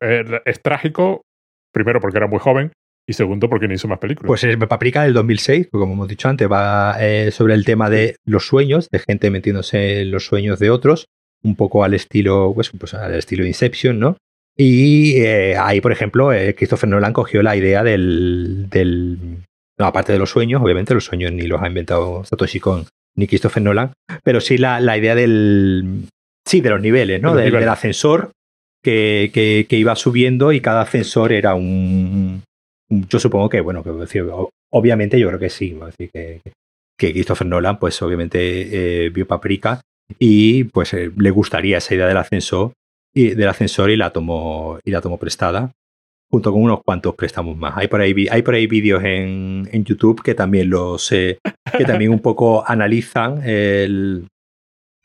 [0.00, 1.22] Es trágico,
[1.72, 2.72] primero porque era muy joven
[3.06, 4.28] y segundo porque no hizo más películas.
[4.28, 8.16] Pues es Paprika del 2006, como hemos dicho antes, va eh, sobre el tema de
[8.24, 11.08] los sueños, de gente metiéndose en los sueños de otros,
[11.42, 14.16] un poco al estilo, pues, pues al estilo Inception, ¿no?
[14.56, 19.42] Y eh, ahí, por ejemplo, eh, Christopher Nolan cogió la idea del, del
[19.78, 22.86] no, aparte de los sueños, obviamente los sueños ni los ha inventado Satoshi Kon
[23.16, 23.92] ni Christopher Nolan,
[24.22, 26.04] pero sí la, la idea del,
[26.46, 27.30] sí, de los niveles, ¿no?
[27.34, 27.60] De del, niveles.
[27.60, 28.30] del ascensor
[28.82, 32.21] que, que, que, iba subiendo y cada ascensor era un
[33.08, 33.90] yo supongo que, bueno, que
[34.70, 36.40] obviamente yo creo que sí, que,
[36.98, 39.80] que Christopher Nolan, pues obviamente eh, vio Paprika
[40.18, 42.72] y pues eh, le gustaría esa idea del ascensor
[43.14, 45.72] y del ascensor y la tomó y la tomó prestada
[46.30, 47.74] junto con unos cuantos préstamos más.
[47.76, 51.38] Hay por ahí, hay por ahí vídeos en, en YouTube que también los eh,
[51.76, 54.26] que también un poco analizan el,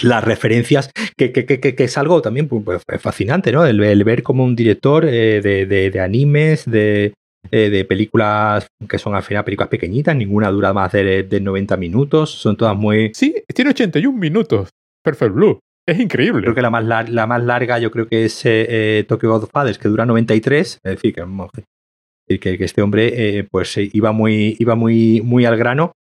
[0.02, 3.66] las referencias, que, que, que, que, es algo también pues, fascinante, ¿no?
[3.66, 7.14] El, ver como un director eh, de, de, animes, de,
[7.52, 11.78] eh, de películas que son al final películas pequeñitas, ninguna dura más de, de 90
[11.78, 13.12] minutos, son todas muy...
[13.14, 14.70] Sí, tiene 81 minutos,
[15.04, 15.60] Perfect Blue.
[15.88, 16.42] Es increíble.
[16.42, 19.78] Creo que la más, lar la más larga yo creo que es eh, Tokyo Godfathers,
[19.78, 20.80] que dura 93.
[20.84, 25.56] Es decir, que, que, que este hombre eh, pues iba muy, iba muy, muy al
[25.56, 25.94] grano.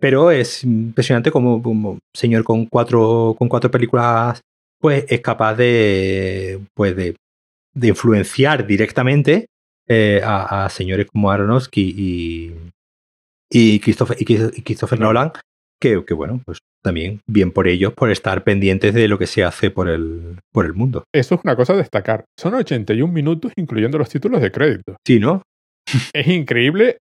[0.00, 4.40] Pero es impresionante como, como señor con cuatro, con cuatro películas
[4.84, 7.16] pues es capaz de, pues de,
[7.74, 9.46] de influenciar directamente
[9.88, 12.54] eh, a, a, señores como Aronofsky y,
[13.50, 15.32] y Christopher, y Christopher Nolan,
[15.80, 19.42] que, que, bueno, pues también bien por ellos por estar pendientes de lo que se
[19.42, 21.04] hace por el, por el mundo.
[21.12, 22.24] Eso es una cosa a destacar.
[22.38, 24.96] Son 81 minutos incluyendo los títulos de crédito.
[25.06, 25.42] Sí, ¿no?
[26.14, 26.98] es increíble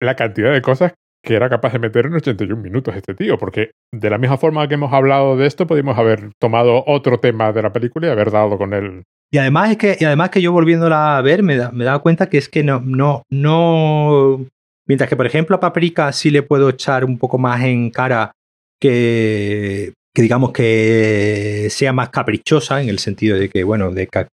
[0.00, 3.70] la cantidad de cosas que era capaz de meter en 81 minutos este tío, porque
[3.92, 7.62] de la misma forma que hemos hablado de esto, podríamos haber tomado otro tema de
[7.62, 9.04] la película y haber dado con él.
[9.30, 12.02] Y además es que, y además que yo volviéndola a ver, me, da, me dado
[12.02, 14.46] cuenta que es que no, no, no.
[14.86, 18.32] Mientras que, por ejemplo, a Paprika sí le puedo echar un poco más en cara
[18.80, 24.26] que, que digamos que sea más caprichosa, en el sentido de que, bueno, de que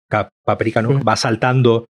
[0.44, 1.02] Paprika ¿no?
[1.02, 1.86] va saltando,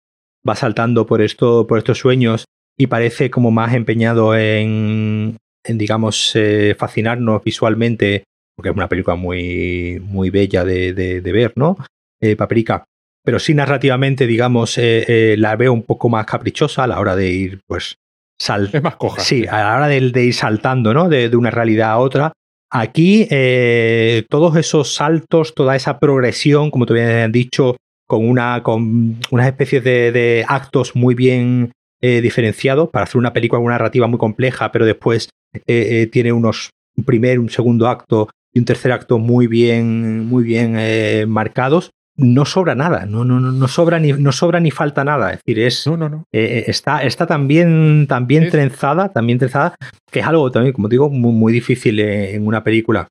[0.47, 2.45] va saltando por esto, por estos sueños
[2.77, 8.23] y parece como más empeñado en, en digamos, eh, fascinarnos visualmente,
[8.55, 11.77] porque es una película muy, muy bella de, de, de ver, ¿no?
[12.21, 12.85] Eh, Paprika.
[13.23, 17.15] Pero sí narrativamente, digamos, eh, eh, la veo un poco más caprichosa a la hora
[17.15, 17.95] de ir, pues,
[18.39, 19.21] sal Es más coja.
[19.21, 21.07] Sí, a la hora de, de ir saltando, ¿no?
[21.07, 22.33] De, de, una realidad a otra.
[22.71, 27.75] Aquí, eh, todos esos saltos, toda esa progresión, como te habían dicho,
[28.07, 31.71] con, una, con unas especies de, de actos muy bien
[32.03, 35.29] diferenciados para hacer una película, una narrativa muy compleja, pero después
[35.67, 41.29] tiene unos un primer, un segundo acto y un tercer acto muy bien, muy bien
[41.29, 41.91] marcados.
[42.21, 45.33] No sobra nada, no, no, no, sobra ni, no sobra ni falta nada.
[45.33, 46.23] Es decir, es, no, no, no.
[46.31, 48.51] Eh, está, está tan bien, tan bien es...
[48.51, 49.75] trenzada, tan bien trenzada,
[50.11, 53.07] que es algo también, como digo, muy, muy difícil en una película.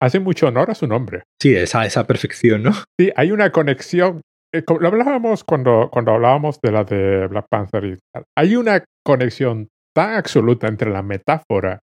[0.00, 1.22] Hace mucho honor a su nombre.
[1.40, 2.72] Sí, esa, esa perfección, ¿no?
[3.00, 4.20] Sí, hay una conexión
[4.54, 8.24] eh, lo hablábamos cuando, cuando hablábamos de la de Black Panther y tal.
[8.36, 11.80] Hay una conexión tan absoluta entre la metáfora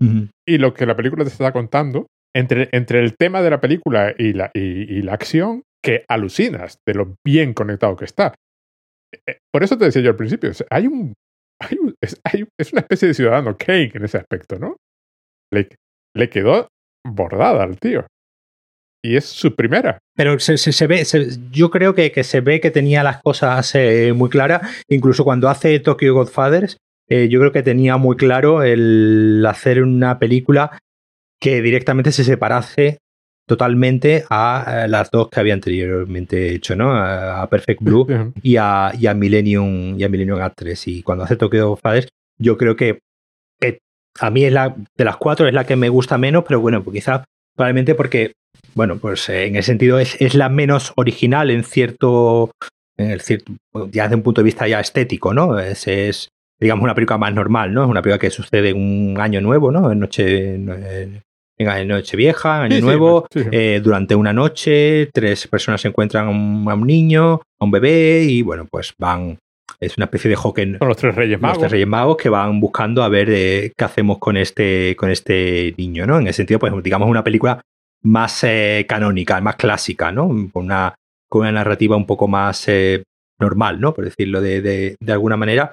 [0.00, 0.30] uh -huh.
[0.46, 4.14] y lo que la película te está contando, entre, entre el tema de la película
[4.18, 8.34] y la, y, y la acción, que alucinas de lo bien conectado que está.
[9.52, 11.12] Por eso te decía yo al principio, hay un,
[11.60, 14.76] hay un es, una especie de ciudadano Kane en ese aspecto, ¿no?
[15.52, 15.68] Le,
[16.30, 16.68] quedó
[17.06, 18.06] bordada al tío
[19.04, 19.98] y es su primera.
[20.16, 21.04] Pero se, se, ve,
[21.50, 25.48] yo creo que, que, se ve que tenía las cosas eh, muy claras, incluso cuando
[25.48, 26.78] hace Tokyo Godfathers,
[27.08, 30.78] eh, yo creo que tenía muy claro el hacer una película
[31.40, 32.98] que directamente se separase
[33.52, 36.94] totalmente a, a las dos que había anteriormente hecho, ¿no?
[36.94, 40.88] A, Perfect Blue y a, y a Millennium y a Millennium Actress.
[40.88, 42.08] Y cuando hace Tokyo Godfathers,
[42.38, 43.00] yo creo que,
[43.60, 43.80] que
[44.18, 46.82] a mí es la de las cuatro es la que me gusta menos, pero bueno,
[46.82, 47.24] pues quizás
[47.54, 48.32] probablemente porque
[48.74, 52.52] bueno, pues eh, en ese sentido es, es, la menos original en cierto,
[52.96, 53.52] en el cierto,
[53.90, 55.58] ya desde un punto de vista ya estético, ¿no?
[55.58, 57.82] Es, es, digamos, una película más normal, ¿no?
[57.82, 59.92] Es una película que sucede en un año nuevo, ¿no?
[59.92, 61.22] En noche, en
[61.84, 66.30] noche vieja, año nuevo, eh, durante una noche, tres personas se encuentran a
[66.74, 69.38] un, niño, a un bebé, y bueno, pues van
[69.80, 70.76] es una especie de hockey.
[70.78, 71.56] Son los tres Reyes Magos.
[71.56, 75.10] Los tres Reyes Magos que van buscando a ver eh, qué hacemos con este, con
[75.10, 76.18] este niño, ¿no?
[76.18, 77.60] En ese sentido, pues digamos una película
[78.02, 80.28] más eh, canónica, más clásica, ¿no?
[80.52, 80.94] Con una,
[81.28, 83.02] con una narrativa un poco más eh,
[83.40, 83.92] normal, ¿no?
[83.92, 85.72] Por decirlo de, de, alguna manera.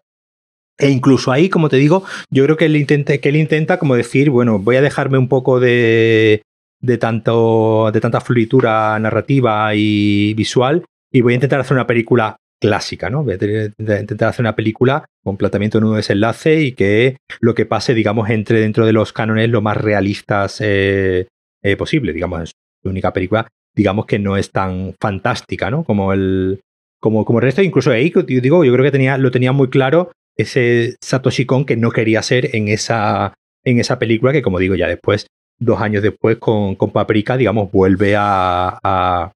[0.79, 3.95] E incluso ahí, como te digo, yo creo que él intenta, que él intenta como
[3.95, 6.41] decir, bueno, voy a dejarme un poco de,
[6.79, 12.37] de, tanto, de tanta floritura narrativa y visual y voy a intentar hacer una película
[12.61, 13.23] clásica, ¿no?
[13.23, 17.93] Voy a intentar hacer una película con planteamiento nudo desenlace y que lo que pase,
[17.93, 21.27] digamos, entre dentro de los cánones lo más realistas eh,
[21.61, 22.13] eh, posible.
[22.13, 22.51] Digamos, es
[22.83, 25.83] la única película, digamos, que no es tan fantástica, ¿no?
[25.83, 26.61] Como el,
[26.99, 27.61] como, como el resto.
[27.61, 30.11] Incluso ahí, digo, yo creo que tenía, lo tenía muy claro
[30.41, 33.33] ese Satoshi Kon que no quería ser en esa,
[33.63, 35.27] en esa película que, como digo, ya después,
[35.59, 39.31] dos años después, con, con Paprika, digamos, vuelve a, a,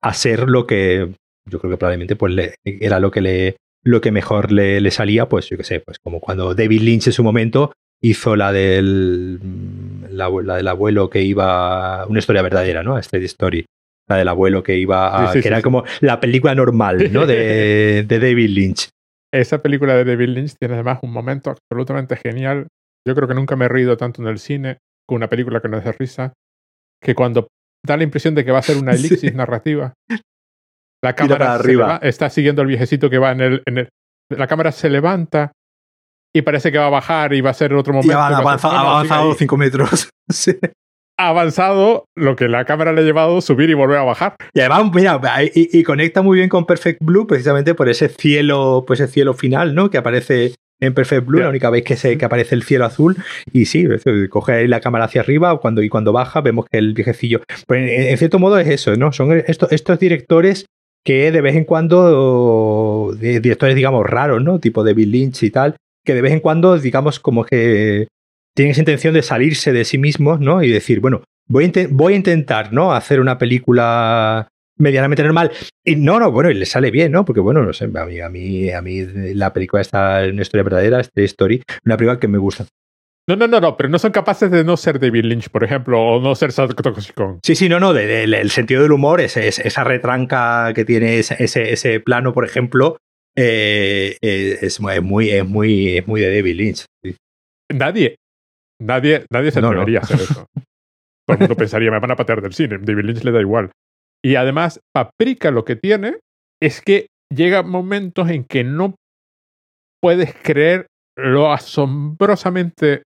[0.00, 1.10] a ser lo que
[1.46, 4.90] yo creo que probablemente pues le, era lo que le lo que mejor le, le
[4.90, 8.50] salía, pues yo qué sé, pues como cuando David Lynch en su momento hizo la
[8.50, 9.40] del
[10.10, 12.98] la, del abuelo que iba una historia verdadera, ¿no?
[12.98, 13.66] Straight Story.
[14.08, 17.26] La del abuelo que iba a, que era como la película normal, ¿no?
[17.26, 18.88] De, de David Lynch.
[19.34, 22.68] Esa película de David Lynch tiene además un momento absolutamente genial.
[23.04, 24.78] Yo creo que nunca me he reído tanto en el cine
[25.08, 26.34] con una película que no es de risa,
[27.02, 27.48] que cuando
[27.84, 29.92] da la impresión de que va a ser una elixir narrativa,
[31.02, 31.98] la cámara arriba.
[32.00, 33.88] está siguiendo al viejecito que va en el, en el,
[34.30, 35.50] La cámara se levanta
[36.32, 38.16] y parece que va a bajar y va a ser otro momento.
[38.16, 40.10] ha avanzado 5 metros.
[40.30, 40.83] Ha
[41.16, 44.36] avanzado lo que la cámara le ha llevado subir y volver a bajar.
[44.52, 45.20] Y además, mira,
[45.54, 49.74] y, conecta muy bien con Perfect Blue precisamente por ese cielo, pues ese cielo final,
[49.74, 49.90] ¿no?
[49.90, 53.16] Que aparece en Perfect Blue, la única vez que, se, que aparece el cielo azul.
[53.52, 53.86] Y sí,
[54.28, 57.40] coge ahí la cámara hacia arriba cuando, y cuando baja vemos que el viejecillo.
[57.66, 59.12] Pues en, cierto modo es eso, ¿no?
[59.12, 60.66] Son estos, estos directores
[61.04, 64.58] que de vez en cuando, directores, digamos, raros, ¿no?
[64.58, 68.08] Tipo de Bill Lynch y tal, que de vez en cuando, digamos, como que
[68.54, 70.62] tienen esa intención de salirse de sí mismos, ¿no?
[70.62, 72.92] Y decir, bueno, voy a, voy a intentar, ¿no?
[72.92, 75.52] Hacer una película medianamente normal.
[75.84, 77.24] Y no, no, bueno, y le sale bien, ¿no?
[77.24, 79.04] Porque, bueno, no sé, a mí, a mí, a mí
[79.34, 82.66] la película está en una historia verdadera, esta Story, una película que me gusta.
[83.26, 85.98] No, no, no, no, pero no son capaces de no ser David Lynch, por ejemplo,
[85.98, 86.52] o no ser
[87.14, 87.38] Kong.
[87.42, 92.00] Sí, sí, no, no, el sentido del humor, es, esa retranca que tiene ese, ese,
[92.00, 92.98] plano, por ejemplo,
[93.34, 96.84] eh, eh, es, muy, es, muy, es muy de David Lynch.
[97.70, 98.16] Nadie,
[98.80, 100.46] nadie, nadie se atrevería a hacer eso.
[101.26, 103.70] Todo el mundo pensaría, me van a patear del cine, David Lynch le da igual.
[104.22, 106.18] Y además, Paprika lo que tiene
[106.62, 108.94] es que llega momentos en que no
[110.02, 110.86] puedes creer
[111.16, 113.02] lo asombrosamente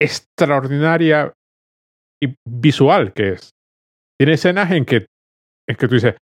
[0.00, 1.32] extraordinaria
[2.22, 3.50] y visual que es.
[4.18, 5.06] Tiene escenas en que,
[5.68, 6.16] en que tú dices,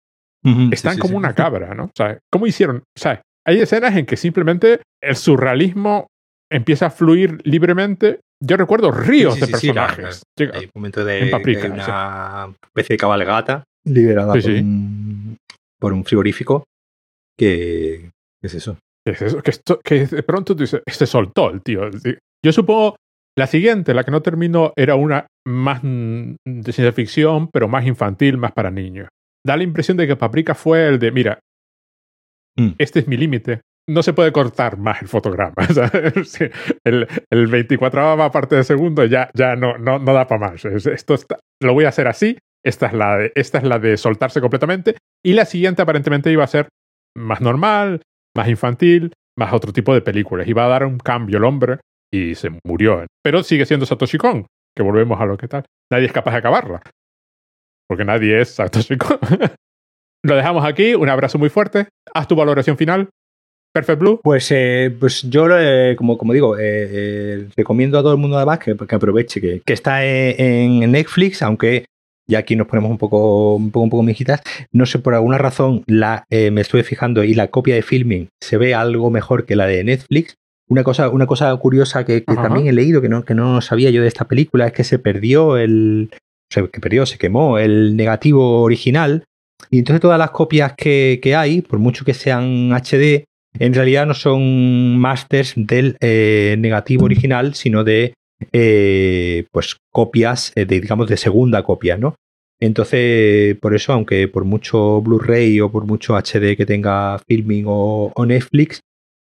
[0.72, 1.86] están como una cabra, ¿no?
[1.86, 2.78] O sea, ¿cómo hicieron?
[2.78, 6.07] O sea, hay escenas en que simplemente el surrealismo
[6.52, 8.22] empieza a fluir libremente.
[8.41, 10.24] Yo recuerdo ríos de personajes.
[10.38, 15.38] hay un momento de, una especie de cabalgata liberada por un,
[15.80, 16.64] por, un, frigorífico
[17.38, 18.11] que,
[18.41, 18.78] es eso.
[19.06, 19.41] es eso?
[19.41, 21.90] Que, esto, que de pronto tú dices, se soltó el tío.
[22.44, 22.95] Yo supongo
[23.38, 28.38] la siguiente, la que no terminó, era una más de ciencia ficción, pero más infantil,
[28.38, 29.07] más para niños.
[29.45, 31.40] Da la impresión de que Paprika fue el de, mira,
[32.57, 32.72] mm.
[32.78, 33.61] este es mi límite.
[33.90, 35.56] No se puede cortar más el fotograma.
[36.84, 40.64] el, el 24 parte de segundo ya, ya no, no, no da para más.
[40.64, 41.16] Esto
[41.61, 42.38] lo voy a hacer así.
[42.64, 44.95] Esta es, la de, esta es la de soltarse completamente.
[45.26, 46.68] Y la siguiente aparentemente iba a ser
[47.18, 48.02] más normal,
[48.36, 50.48] más infantil, más otro tipo de películas.
[50.48, 51.80] Iba a dar un cambio el hombre
[52.14, 53.06] y se murió.
[53.24, 54.45] Pero sigue siendo Satoshi Kon,
[54.76, 55.66] que volvemos a lo que tal.
[55.91, 56.82] Nadie es capaz de acabarla.
[57.88, 59.20] Porque nadie es Satoshi Kon.
[60.24, 60.94] lo dejamos aquí.
[60.94, 61.88] Un abrazo muy fuerte.
[62.14, 63.10] Haz tu valoración final.
[63.74, 64.20] Perfect Blue.
[64.24, 65.48] Pues, eh, pues yo,
[65.98, 69.62] como, como digo, eh, eh, recomiendo a todo el mundo además que, que aproveche que,
[69.64, 71.86] que está en, Netflix, aunque
[72.28, 74.41] ya aquí nos ponemos un poco, un poco, un poco mijitas.
[74.72, 78.58] No sé, por alguna razón la, me estuve fijando y la copia de filming se
[78.58, 80.36] ve algo mejor que la de Netflix.
[80.68, 84.04] Una cosa, una cosa curiosa que, también he leído, que no, que no sabía yo
[84.04, 86.12] de esta película, es que se perdió el.
[86.14, 89.24] O sea, que perdió, se quemó el negativo original.
[89.72, 93.26] Y entonces todas las copias que, hay, por mucho que sean HD,
[93.57, 98.13] en realidad no son masters del eh, negativo original, sino de
[98.51, 102.15] eh, pues copias, eh, de, digamos, de segunda copia, ¿no?
[102.61, 108.26] Entonces, por eso, aunque por mucho Blu-ray o por mucho HD que tenga filming o
[108.27, 108.81] Netflix,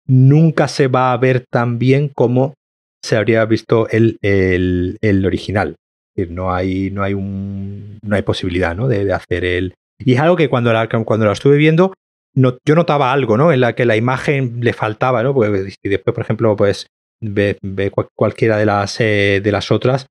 [0.07, 2.55] nunca se va a ver tan bien como
[3.03, 5.77] se habría visto el, el, original.
[6.29, 8.89] no hay, no hay, un, no hay posibilidad ¿no?
[8.89, 9.75] de, hacer el...
[9.99, 11.95] Y es algo que cuando la, cuando la estuve viendo,
[12.37, 13.53] no, yo notaba algo, ¿no?
[13.53, 15.35] En la que la imagen le faltaba, ¿no?
[15.35, 16.87] Porque si después, por ejemplo, pues
[17.21, 20.07] ve, ve cualquiera de las, eh, de las otras,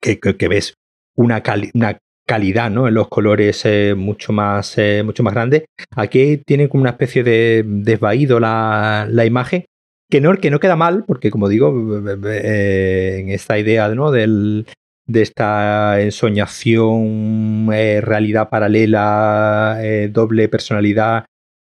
[0.00, 0.74] que, que, ves
[1.16, 1.42] una,
[1.74, 2.88] una calidad ¿no?
[2.88, 5.66] en los colores eh, mucho, más, eh, mucho más grande.
[5.96, 9.64] Aquí tiene como una especie de desvaído la, la imagen,
[10.10, 11.74] que no, que no queda mal, porque como digo,
[12.26, 14.10] eh, en esta idea ¿no?
[14.10, 14.66] Del,
[15.06, 19.78] de esta ensoñación, realidad paralela,
[20.10, 21.24] doble personalidad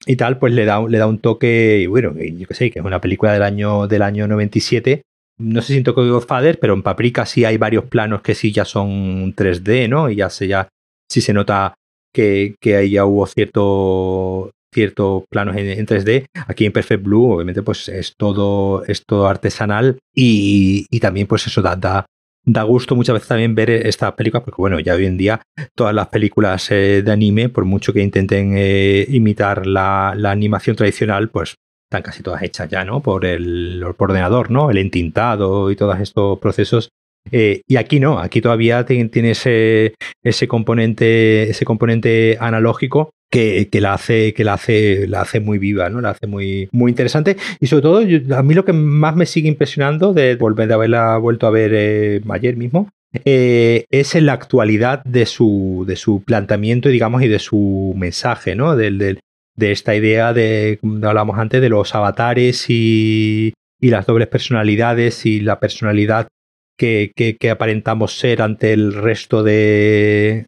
[0.07, 2.85] y tal, pues le da, le da un toque, bueno, yo que sé, que es
[2.85, 5.03] una película del año, del año 97,
[5.39, 8.51] no sé si en Tokyo Godfather, pero en Paprika sí hay varios planos que sí
[8.53, 10.11] ya son 3D, ¿no?
[10.11, 10.69] Y ya se ya
[11.09, 11.75] sí se nota
[12.13, 16.27] que, que ahí ya hubo cierto, ciertos planos en, 3D.
[16.47, 21.47] Aquí en Perfect Blue, obviamente, pues es todo, es todo artesanal y, y también, pues
[21.47, 22.07] eso da,
[22.49, 25.43] da, gusto muchas veces también ver esta película, porque bueno, ya hoy en día
[25.75, 31.29] todas las películas eh, de anime, por mucho que intenten eh, imitar la, animación tradicional,
[31.29, 31.55] pues
[31.91, 33.01] están casi todas hechas ya, ¿no?
[33.01, 34.71] Por el ordenador, ¿no?
[34.71, 36.89] El entintado y todos estos procesos.
[37.31, 43.95] Eh, y aquí no, aquí todavía tiene ese, ese componente, ese componente analógico que, la
[43.95, 46.01] hace, que la hace, la hace muy viva, ¿no?
[46.01, 47.37] La hace muy, muy interesante.
[47.61, 51.17] Y sobre todo, a mí lo que más me sigue impresionando de volver de haberla
[51.19, 52.89] vuelto a ver eh, ayer mismo.
[53.25, 58.55] Eh, es en la actualidad de su, de su planteamiento, digamos, y de su mensaje,
[58.55, 58.77] ¿no?
[58.77, 59.21] Del, del,
[59.57, 65.41] de esta idea de, hablamos antes, de los avatares y, y las dobles personalidades y
[65.41, 66.29] la personalidad
[66.77, 70.47] que, que, aparentamos ser ante el resto de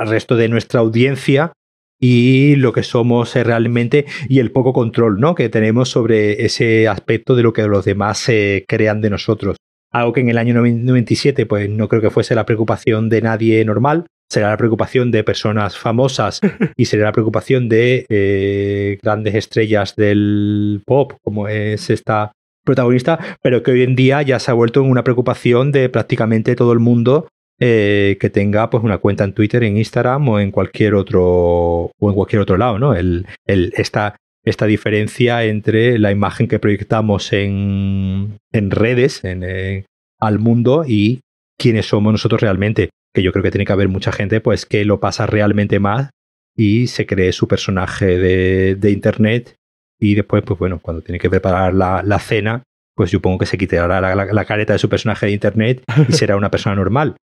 [0.00, 1.52] al resto de nuestra audiencia
[2.00, 5.34] y lo que somos realmente y el poco control ¿no?
[5.34, 9.58] que tenemos sobre ese aspecto de lo que los demás se crean de nosotros.
[9.92, 13.62] Algo que en el año 97 pues no creo que fuese la preocupación de nadie
[13.66, 16.40] normal, será la preocupación de personas famosas
[16.76, 22.32] y será la preocupación de eh, grandes estrellas del pop, como es esta
[22.64, 26.56] protagonista, pero que hoy en día ya se ha vuelto en una preocupación de prácticamente
[26.56, 27.28] todo el mundo
[27.62, 32.08] eh, que tenga pues una cuenta en Twitter, en Instagram o en cualquier otro o
[32.08, 32.94] en cualquier otro lado, ¿no?
[32.94, 39.84] El, esta, esta diferencia entre la imagen que proyectamos en, en redes en, eh,
[40.18, 41.20] al mundo y
[41.58, 44.86] quiénes somos nosotros realmente que yo creo que tiene que haber mucha gente pues que
[44.86, 46.10] lo pasa realmente mal
[46.56, 49.56] y se cree su personaje de, de internet
[49.98, 52.62] y después pues bueno cuando tiene que preparar la, la cena
[52.94, 56.36] pues supongo que se quitará la, la, careta de su personaje de internet y será
[56.36, 57.16] una persona normal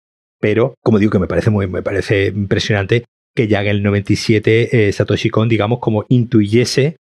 [0.46, 3.06] pero como digo que me parece muy me parece impresionante
[3.36, 6.98] que ya en el 97 eh, Satoshi Kon digamos como intuyese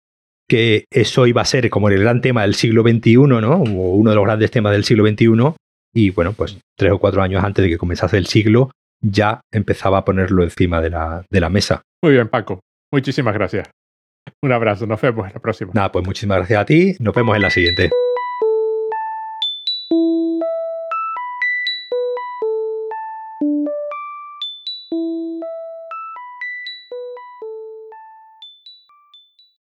[0.49, 3.57] que eso iba a ser como el gran tema del siglo XXI, ¿no?
[3.57, 5.53] O uno de los grandes temas del siglo XXI
[5.93, 9.99] y bueno, pues tres o cuatro años antes de que comenzase el siglo, ya empezaba
[9.99, 11.83] a ponerlo encima de la, de la mesa.
[12.03, 12.61] Muy bien, Paco.
[12.91, 13.69] Muchísimas gracias.
[14.41, 15.71] Un abrazo, nos vemos en la próxima.
[15.75, 16.95] Nada, pues muchísimas gracias a ti.
[16.99, 17.91] Nos vemos en la siguiente.